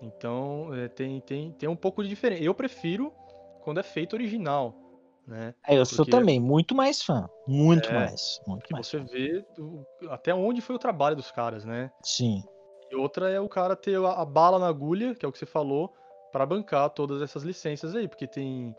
Então 0.01 0.73
é, 0.73 0.87
tem, 0.87 1.19
tem, 1.21 1.51
tem 1.51 1.69
um 1.69 1.75
pouco 1.75 2.01
de 2.03 2.09
diferença. 2.09 2.43
Eu 2.43 2.53
prefiro 2.53 3.13
quando 3.63 3.79
é 3.79 3.83
feito 3.83 4.13
original, 4.13 4.73
né? 5.27 5.53
É, 5.67 5.77
eu 5.77 5.85
sou 5.85 5.97
porque- 6.05 6.11
também 6.11 6.39
muito 6.39 6.73
mais 6.73 7.03
fã. 7.03 7.29
Muito 7.47 7.89
É, 7.89 7.93
mais. 7.93 8.39
Muito 8.47 8.65
mais. 8.71 8.87
você 8.87 8.99
vê 8.99 9.45
o- 9.59 9.85
até 10.09 10.33
onde 10.33 10.61
foi 10.61 10.75
o 10.75 10.79
trabalho 10.79 11.15
dos 11.15 11.31
caras, 11.31 11.63
né? 11.63 11.91
Sim. 12.03 12.43
E 12.89 12.95
outra 12.95 13.29
é 13.29 13.39
o 13.39 13.47
cara 13.47 13.75
ter 13.75 13.95
a, 14.03 14.13
a 14.13 14.25
bala 14.25 14.57
na 14.59 14.67
agulha, 14.67 15.13
que 15.15 15.25
é 15.25 15.29
o 15.29 15.31
que 15.31 15.37
você 15.37 15.45
falou, 15.45 15.93
para 16.31 16.45
bancar 16.45 16.89
todas 16.89 17.21
essas 17.21 17.43
licenças 17.43 17.95
aí, 17.95 18.07
porque 18.07 18.25
tem, 18.27 18.75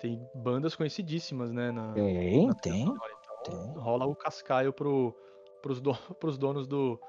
tem 0.00 0.20
bandas 0.34 0.76
conhecidíssimas, 0.76 1.50
né? 1.52 1.72
Na, 1.72 1.92
Tem, 1.94 2.46
na 2.46 2.54
tem. 2.54 2.82
Então, 2.82 2.96
tem. 3.44 3.72
rola 3.82 4.06
o 4.06 4.14
cascaio 4.14 4.72
pro, 4.72 5.14
pros, 5.62 5.80
do, 5.80 5.92
pros 6.20 6.36
donos 6.36 6.66
do, 6.66 7.00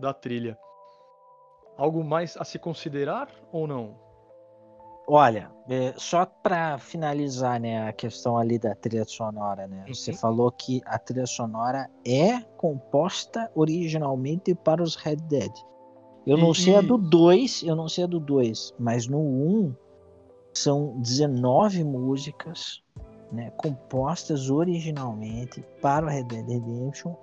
da 0.00 0.12
trilha. 0.14 0.56
Algo 1.80 2.04
mais 2.04 2.36
a 2.36 2.44
se 2.44 2.58
considerar 2.58 3.28
ou 3.50 3.66
não? 3.66 3.94
Olha, 5.08 5.50
é, 5.66 5.94
só 5.96 6.26
pra 6.26 6.76
finalizar, 6.78 7.58
né, 7.58 7.88
a 7.88 7.92
questão 7.92 8.36
ali 8.36 8.58
da 8.58 8.74
trilha 8.74 9.06
sonora, 9.06 9.66
né? 9.66 9.86
Você 9.88 10.10
Uhum. 10.10 10.16
falou 10.18 10.52
que 10.52 10.82
a 10.84 10.98
trilha 10.98 11.26
sonora 11.26 11.88
é 12.06 12.42
composta 12.58 13.50
originalmente 13.54 14.54
para 14.54 14.82
os 14.82 14.94
Red 14.94 15.16
Dead. 15.16 15.50
Eu 16.26 16.36
não 16.36 16.52
sei 16.52 16.76
a 16.76 16.82
do 16.82 16.98
2, 16.98 17.62
eu 17.62 17.74
não 17.74 17.88
sei 17.88 18.04
a 18.04 18.06
do 18.06 18.20
2, 18.20 18.74
mas 18.78 19.08
no 19.08 19.18
1 19.18 19.74
são 20.52 21.00
19 21.00 21.82
músicas, 21.82 22.82
né, 23.32 23.50
compostas 23.56 24.50
originalmente 24.50 25.64
para 25.80 26.04
o 26.04 26.08
Red 26.10 26.24
Dead 26.24 26.46
Redemption 26.46 27.14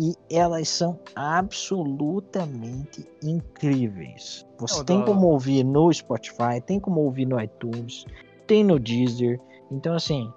e 0.00 0.14
elas 0.34 0.66
são 0.68 0.98
absolutamente 1.14 3.06
incríveis. 3.22 4.46
Você 4.58 4.78
Não, 4.78 4.84
tem 4.84 4.98
da- 5.00 5.04
como 5.04 5.26
ouvir 5.28 5.62
no 5.62 5.92
Spotify, 5.92 6.60
tem 6.64 6.80
como 6.80 7.00
ouvir 7.02 7.26
no 7.26 7.40
iTunes, 7.40 8.06
tem 8.46 8.64
no 8.64 8.78
Deezer. 8.78 9.38
Então 9.70 9.94
assim, 9.94 10.32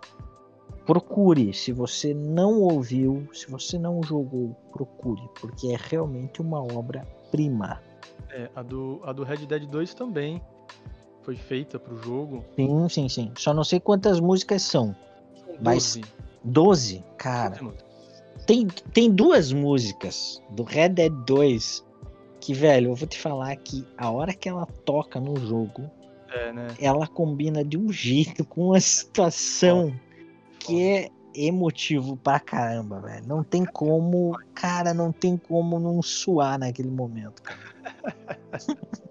procure. 0.85 1.53
Se 1.53 1.71
você 1.71 2.13
não 2.13 2.59
ouviu, 2.61 3.27
se 3.33 3.49
você 3.49 3.79
não 3.79 4.03
jogou, 4.03 4.55
procure, 4.71 5.21
porque 5.39 5.67
é 5.69 5.77
realmente 5.89 6.41
uma 6.41 6.61
obra 6.61 7.07
prima. 7.31 7.81
É, 8.29 8.49
a 8.55 8.61
do, 8.61 8.99
a 9.03 9.13
do 9.13 9.23
Red 9.23 9.45
Dead 9.45 9.65
2 9.65 9.93
também 9.93 10.41
foi 11.21 11.35
feita 11.35 11.79
pro 11.79 11.95
jogo. 12.03 12.43
Sim, 12.55 12.89
sim, 12.89 13.07
sim. 13.09 13.31
Só 13.37 13.53
não 13.53 13.63
sei 13.63 13.79
quantas 13.79 14.19
músicas 14.19 14.61
são. 14.63 14.93
São 15.45 15.55
Mas, 15.61 15.95
12, 15.95 16.01
12? 16.43 17.03
Cara, 17.17 17.49
12 17.51 17.63
músicas. 17.63 17.82
Tem, 18.45 18.67
tem 18.67 19.11
duas 19.11 19.51
músicas 19.51 20.41
do 20.51 20.63
Red 20.63 20.89
Dead 20.89 21.11
2 21.25 21.83
que, 22.39 22.53
velho, 22.53 22.91
eu 22.91 22.95
vou 22.95 23.07
te 23.07 23.17
falar 23.19 23.55
que 23.55 23.87
a 23.97 24.11
hora 24.11 24.33
que 24.33 24.49
ela 24.49 24.65
toca 24.85 25.19
no 25.19 25.35
jogo, 25.37 25.89
É, 26.33 26.51
né? 26.51 26.67
ela 26.79 27.07
combina 27.07 27.63
de 27.63 27.77
um 27.77 27.91
jeito 27.91 28.43
com 28.43 28.73
a 28.73 28.79
situação 28.81 29.93
que 30.59 30.83
é 30.83 31.09
emotivo 31.35 32.17
pra 32.17 32.39
caramba, 32.39 32.99
velho. 32.99 33.25
Não 33.25 33.43
tem 33.43 33.63
como, 33.65 34.37
cara, 34.53 34.93
não 34.93 35.11
tem 35.11 35.37
como 35.37 35.79
não 35.79 36.01
suar 36.01 36.59
naquele 36.59 36.91
momento. 36.91 37.41
cara. 37.41 37.59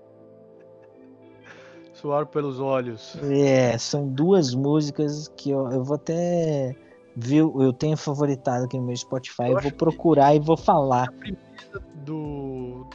Suar 1.95 2.27
pelos 2.27 2.59
olhos. 2.59 3.17
É, 3.31 3.79
são 3.79 4.09
duas 4.09 4.55
músicas 4.55 5.29
que 5.37 5.51
eu, 5.51 5.71
eu 5.71 5.85
vou 5.85 5.95
até 5.95 6.75
ver, 7.17 7.39
eu 7.41 7.73
tenho 7.73 7.97
favoritado 7.97 8.65
aqui 8.65 8.79
no 8.79 8.85
meu 8.87 8.97
Spotify, 8.97 9.45
Eu 9.49 9.57
eu 9.57 9.61
vou 9.61 9.73
procurar 9.73 10.35
e 10.35 10.39
vou 10.41 10.57
falar. 10.57 11.09
do, 12.05 12.87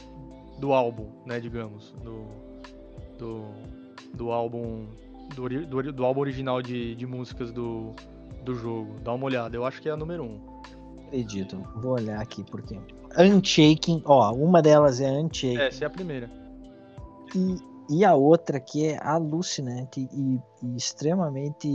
do 0.58 0.72
álbum, 0.72 1.06
né, 1.24 1.40
digamos, 1.40 1.94
do, 2.04 2.24
do, 3.18 3.44
do 4.14 4.30
álbum 4.30 4.86
do, 5.34 5.48
do, 5.66 5.92
do 5.92 6.04
álbum 6.04 6.20
original 6.20 6.62
de, 6.62 6.94
de 6.94 7.06
músicas 7.06 7.52
do, 7.52 7.92
do 8.44 8.54
jogo. 8.54 8.94
Dá 9.02 9.12
uma 9.12 9.26
olhada, 9.26 9.56
eu 9.56 9.64
acho 9.64 9.80
que 9.82 9.88
é 9.88 9.92
a 9.92 9.96
número 9.96 10.24
1. 10.24 10.26
Um. 10.26 10.40
Acredito, 11.06 11.56
vou 11.76 11.92
olhar 11.92 12.20
aqui 12.20 12.44
porque 12.44 12.78
Unshaking, 13.18 14.02
ó, 14.04 14.32
uma 14.34 14.60
delas 14.60 15.00
é 15.00 15.10
Unshaking 15.10 15.56
Essa 15.58 15.84
é 15.84 15.86
a 15.86 15.90
primeira. 15.90 16.30
e, 17.34 17.56
e 18.00 18.04
a 18.04 18.14
outra 18.14 18.60
que 18.60 18.86
é 18.86 18.98
alucinante 19.02 20.06
e, 20.12 20.38
e 20.62 20.76
extremamente 20.76 21.66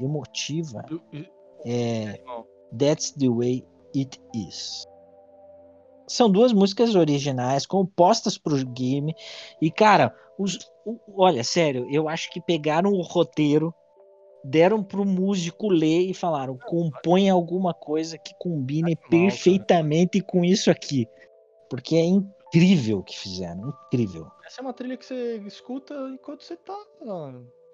emotiva 0.00 0.82
Do- 0.88 1.00
é 1.64 2.18
irmão, 2.18 2.46
That's 2.76 3.12
the 3.12 3.28
Way 3.28 3.64
It 3.96 4.20
Is. 4.34 4.84
São 6.08 6.30
duas 6.30 6.52
músicas 6.52 6.94
originais 6.94 7.66
compostas 7.66 8.36
pro 8.36 8.64
game 8.66 9.14
e 9.60 9.70
cara, 9.70 10.14
os, 10.38 10.58
o- 10.84 10.98
olha, 11.16 11.44
sério, 11.44 11.86
eu 11.90 12.08
acho 12.08 12.30
que 12.30 12.40
pegaram 12.40 12.92
o 12.92 13.02
roteiro, 13.02 13.72
deram 14.42 14.82
pro 14.82 15.04
músico 15.04 15.68
ler 15.68 16.10
e 16.10 16.14
falaram: 16.14 16.58
compõe 16.58 17.30
alguma 17.30 17.72
coisa 17.72 18.18
que 18.18 18.34
combine 18.38 18.94
Animal, 18.94 19.00
cara. 19.02 19.10
perfeitamente 19.10 20.20
com 20.20 20.44
isso 20.44 20.70
aqui, 20.70 21.06
porque 21.68 21.94
é 21.94 22.04
incrível 22.04 22.98
o 22.98 23.04
que 23.04 23.16
fizeram, 23.16 23.68
incrível. 23.86 24.26
Essa 24.44 24.60
é 24.60 24.62
uma 24.62 24.72
trilha 24.72 24.96
que 24.96 25.04
você 25.06 25.36
escuta 25.46 25.94
enquanto 26.12 26.42
você 26.42 26.56
tá 26.56 26.76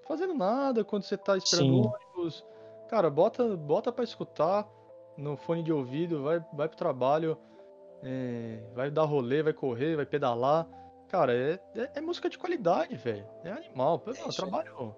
fazendo 0.07 0.34
nada, 0.34 0.84
quando 0.84 1.05
você 1.05 1.16
tá 1.16 1.39
esperando 1.39 1.68
Sim. 1.68 1.80
o 1.80 1.93
ônibus. 2.18 2.45
Cara, 2.89 3.11
bota, 3.11 3.57
bota 3.57 3.93
pra 3.93 4.05
escutar 4.05 4.66
no 5.16 5.37
fone 5.37 5.62
de 5.62 5.72
ouvido, 5.72 6.22
vai, 6.22 6.45
vai 6.53 6.68
pro 6.68 6.76
trabalho, 6.76 7.39
é, 8.03 8.61
vai 8.74 8.91
dar 8.91 9.05
rolê, 9.05 9.43
vai 9.43 9.53
correr, 9.53 9.97
vai 9.97 10.07
pedalar. 10.07 10.68
Cara, 11.09 11.34
é, 11.34 11.59
é, 11.74 11.91
é 11.97 12.01
música 12.01 12.28
de 12.28 12.39
qualidade, 12.39 12.97
velho. 12.97 13.24
É 13.45 13.51
animal. 13.51 14.03
É 14.07 14.11
aí. 14.11 14.34
trabalho. 14.34 14.95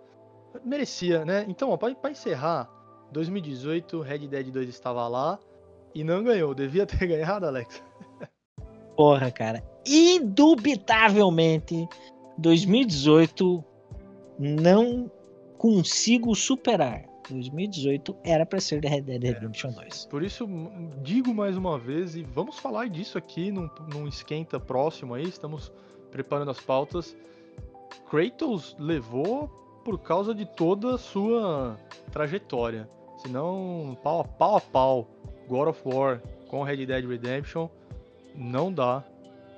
Merecia, 0.65 1.25
né? 1.25 1.45
Então, 1.49 1.71
ó, 1.71 1.77
pra, 1.77 1.95
pra 1.95 2.11
encerrar, 2.11 2.69
2018, 3.13 4.01
Red 4.01 4.27
Dead 4.27 4.51
2 4.51 4.69
estava 4.69 5.07
lá 5.07 5.39
e 5.95 6.03
não 6.05 6.23
ganhou. 6.23 6.55
Devia 6.55 6.87
ter 6.87 7.05
ganhado, 7.07 7.47
Alex. 7.47 7.83
Porra, 8.97 9.31
cara. 9.31 9.63
Indubitavelmente, 9.87 11.89
2018 12.37 13.65
não 14.39 15.11
consigo 15.57 16.35
superar. 16.35 17.08
2018 17.31 18.17
era 18.25 18.45
para 18.47 18.61
ser 18.61 18.85
Red 18.85 19.03
Dead 19.03 19.23
Redemption 19.23 19.71
2. 19.71 20.07
Por 20.07 20.23
isso, 20.23 20.49
digo 21.03 21.35
mais 21.35 21.57
uma 21.57 21.79
vez, 21.79 22.17
e 22.17 22.23
vamos 22.23 22.59
falar 22.59 22.89
disso 22.89 23.19
aqui 23.19 23.51
num, 23.51 23.69
num 23.93 24.07
esquenta 24.07 24.59
próximo 24.59 25.15
aí, 25.15 25.25
estamos 25.25 25.73
preparando 26.11 26.51
as 26.51 26.61
pautas. 26.61 27.17
Kratos 28.11 28.77
levou 28.79 29.49
por 29.85 29.99
causa 29.99 30.35
de 30.35 30.45
toda 30.45 30.95
a 30.95 30.99
sua 30.99 31.79
trajetória. 32.11 32.89
Senão, 33.19 33.99
pau 34.03 34.21
a 34.21 34.25
pau 34.25 34.57
a 34.57 34.61
pau, 34.61 35.11
God 35.49 35.69
of 35.69 35.83
War 35.85 36.23
com 36.49 36.63
Red 36.63 36.87
Dead 36.87 37.05
Redemption 37.05 37.69
não 38.35 38.73
dá 38.73 39.05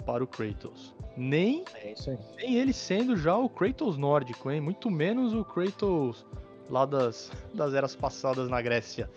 para 0.04 0.24
o 0.24 0.26
Kratos. 0.26 0.94
Nem, 1.16 1.64
é 1.74 1.94
nem 2.36 2.54
ele 2.54 2.72
sendo 2.72 3.16
já 3.16 3.36
o 3.36 3.48
Kratos 3.48 3.96
nórdico, 3.96 4.50
hein? 4.50 4.60
Muito 4.60 4.90
menos 4.90 5.34
o 5.34 5.44
Kratos 5.44 6.24
lá 6.70 6.86
das, 6.86 7.30
das 7.52 7.74
eras 7.74 7.94
passadas 7.94 8.48
na 8.48 8.62
Grécia. 8.62 9.10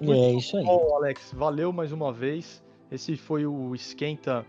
Muito 0.00 0.22
é 0.22 0.32
isso 0.32 0.56
aí. 0.56 0.64
Bom, 0.64 0.94
Alex, 0.96 1.32
valeu 1.32 1.72
mais 1.72 1.92
uma 1.92 2.12
vez. 2.12 2.62
Esse 2.90 3.16
foi 3.16 3.44
o 3.46 3.74
esquenta 3.74 4.46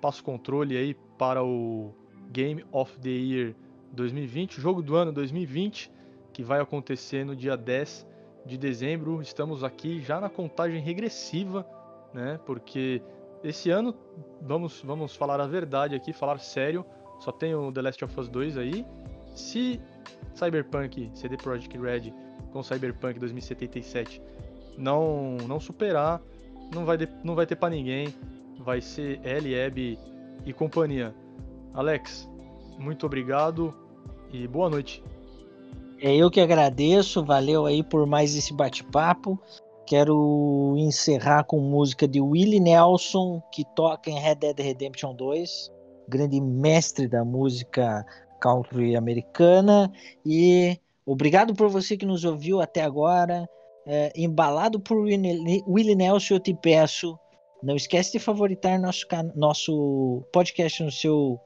passo 0.00 0.22
controle 0.24 0.76
aí 0.76 0.94
para 1.18 1.44
o 1.44 1.92
Game 2.30 2.64
of 2.72 2.98
the 3.00 3.10
Year 3.10 3.54
2020, 3.92 4.60
jogo 4.60 4.82
do 4.82 4.94
ano 4.94 5.12
2020, 5.12 5.90
que 6.32 6.42
vai 6.42 6.60
acontecer 6.60 7.24
no 7.24 7.34
dia 7.34 7.56
10 7.56 8.06
de 8.44 8.56
dezembro. 8.56 9.20
Estamos 9.20 9.64
aqui 9.64 10.00
já 10.00 10.20
na 10.20 10.28
contagem 10.28 10.80
regressiva, 10.80 11.66
né? 12.12 12.38
Porque 12.44 13.02
esse 13.42 13.70
ano, 13.70 13.94
vamos, 14.40 14.82
vamos 14.82 15.14
falar 15.14 15.40
a 15.40 15.46
verdade 15.46 15.94
aqui, 15.94 16.12
falar 16.12 16.38
sério, 16.38 16.84
só 17.20 17.32
tem 17.32 17.54
o 17.54 17.72
The 17.72 17.82
Last 17.82 18.04
of 18.04 18.20
Us 18.20 18.28
2 18.28 18.58
aí. 18.58 18.86
Se 19.34 19.80
Cyberpunk, 20.34 21.10
CD 21.14 21.36
Projekt 21.36 21.78
Red 21.78 22.12
com 22.52 22.62
Cyberpunk 22.62 23.18
2077 23.18 24.20
não 24.76 25.36
não 25.48 25.58
superar, 25.58 26.20
não 26.72 26.84
vai, 26.84 26.96
de, 26.96 27.08
não 27.24 27.34
vai 27.34 27.46
ter 27.46 27.56
para 27.56 27.74
ninguém. 27.74 28.14
Vai 28.58 28.80
ser 28.80 29.20
L, 29.22 29.54
Eb 29.54 29.98
e 30.44 30.52
companhia. 30.52 31.14
Alex, 31.74 32.28
muito 32.78 33.06
obrigado 33.06 33.74
e 34.32 34.46
boa 34.48 34.68
noite. 34.68 35.02
É 36.00 36.14
eu 36.14 36.30
que 36.30 36.40
agradeço, 36.40 37.24
valeu 37.24 37.66
aí 37.66 37.82
por 37.82 38.06
mais 38.06 38.34
esse 38.34 38.52
bate-papo. 38.52 39.38
Quero 39.86 40.74
encerrar 40.76 41.44
com 41.44 41.60
música 41.60 42.08
de 42.08 42.20
Willie 42.20 42.60
Nelson, 42.60 43.40
que 43.52 43.64
toca 43.76 44.10
em 44.10 44.18
Red 44.18 44.36
Dead 44.36 44.58
Redemption 44.58 45.14
2, 45.14 45.70
grande 46.08 46.40
mestre 46.40 47.06
da 47.06 47.24
música 47.24 48.04
country 48.40 48.96
americana. 48.96 49.92
E 50.24 50.78
obrigado 51.04 51.54
por 51.54 51.68
você 51.68 51.96
que 51.96 52.06
nos 52.06 52.24
ouviu 52.24 52.60
até 52.60 52.82
agora. 52.82 53.48
É, 53.86 54.12
embalado 54.16 54.80
por 54.80 54.98
Willie 54.98 55.94
Nelson, 55.94 56.34
eu 56.34 56.40
te 56.40 56.52
peço, 56.52 57.16
não 57.62 57.76
esquece 57.76 58.12
de 58.12 58.18
favoritar 58.18 58.80
nosso, 58.80 59.06
nosso 59.34 60.24
podcast 60.32 60.82
no 60.82 60.90
seu 60.90 61.38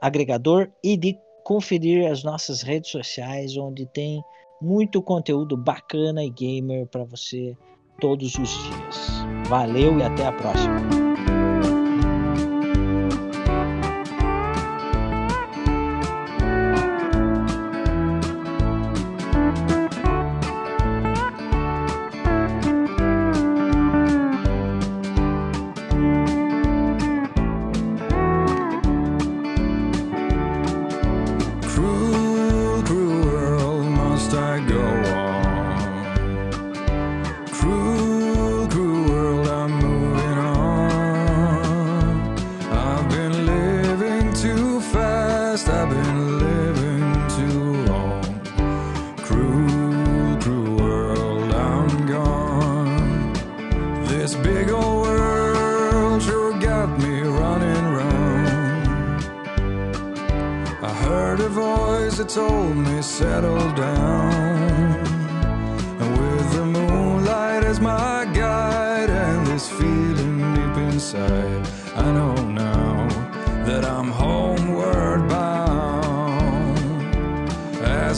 agregador 0.00 0.70
e 0.82 0.96
de 0.96 1.18
conferir 1.42 2.10
as 2.10 2.22
nossas 2.22 2.62
redes 2.62 2.90
sociais, 2.90 3.56
onde 3.56 3.84
tem 3.86 4.22
muito 4.60 5.02
conteúdo 5.02 5.56
bacana 5.56 6.22
e 6.22 6.30
gamer 6.30 6.86
para 6.86 7.04
você 7.04 7.56
todos 8.00 8.34
os 8.34 8.50
dias. 8.50 9.08
Valeu 9.48 9.98
e 9.98 10.02
até 10.02 10.26
a 10.26 10.32
próxima. 10.32 10.97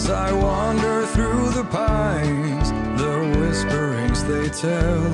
As 0.01 0.09
I 0.09 0.33
wander 0.33 1.05
through 1.09 1.51
the 1.51 1.65
pines, 1.65 2.71
the 2.99 3.39
whisperings 3.39 4.25
they 4.25 4.49
tell 4.49 5.05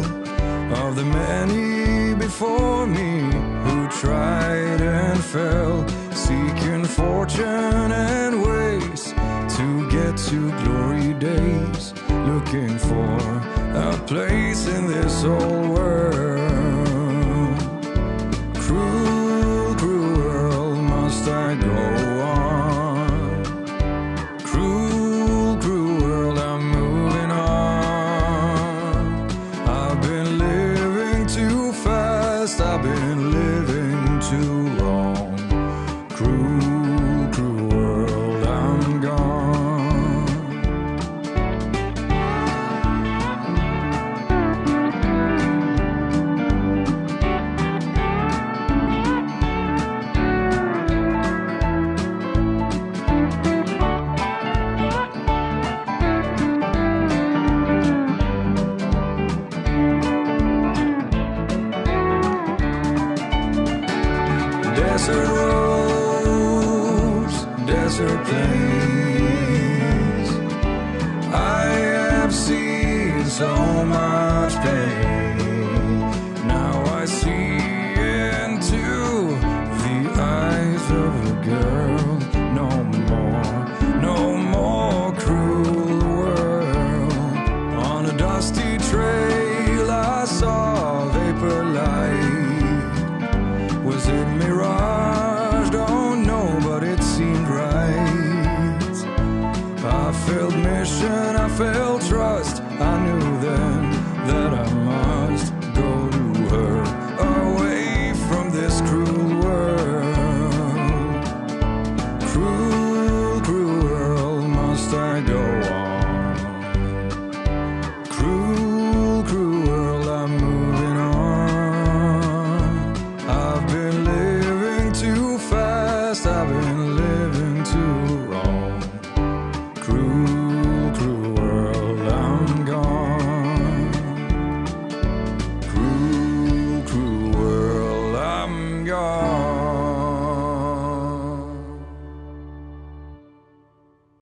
of 0.81 0.95
the 0.95 1.05
many 1.05 2.15
before 2.15 2.87
me 2.87 3.23
who 3.65 3.89
tried 3.89 4.81
and 4.81 5.19
fell, 5.19 5.85
seeking 6.13 6.85
fortune 6.85 7.91
and 7.91 8.41
ways 8.45 9.13
to 9.57 9.91
get 9.91 10.17
to 10.31 10.53
glory 10.63 11.15
days, 11.15 11.93
looking 12.31 12.79
for 12.79 13.19
a 13.89 14.01
place 14.07 14.69
in 14.69 14.87
this 14.87 15.25
old 15.25 15.69
world. 15.69 17.59
Cruel, 18.55 19.75
cruel 19.75 20.17
world, 20.17 20.79
must 20.79 21.27
I 21.29 21.57
go? 21.57 21.76
I 71.33 71.67
have 72.13 72.35
seen 72.35 73.25
so 73.25 73.85
much. 73.85 74.26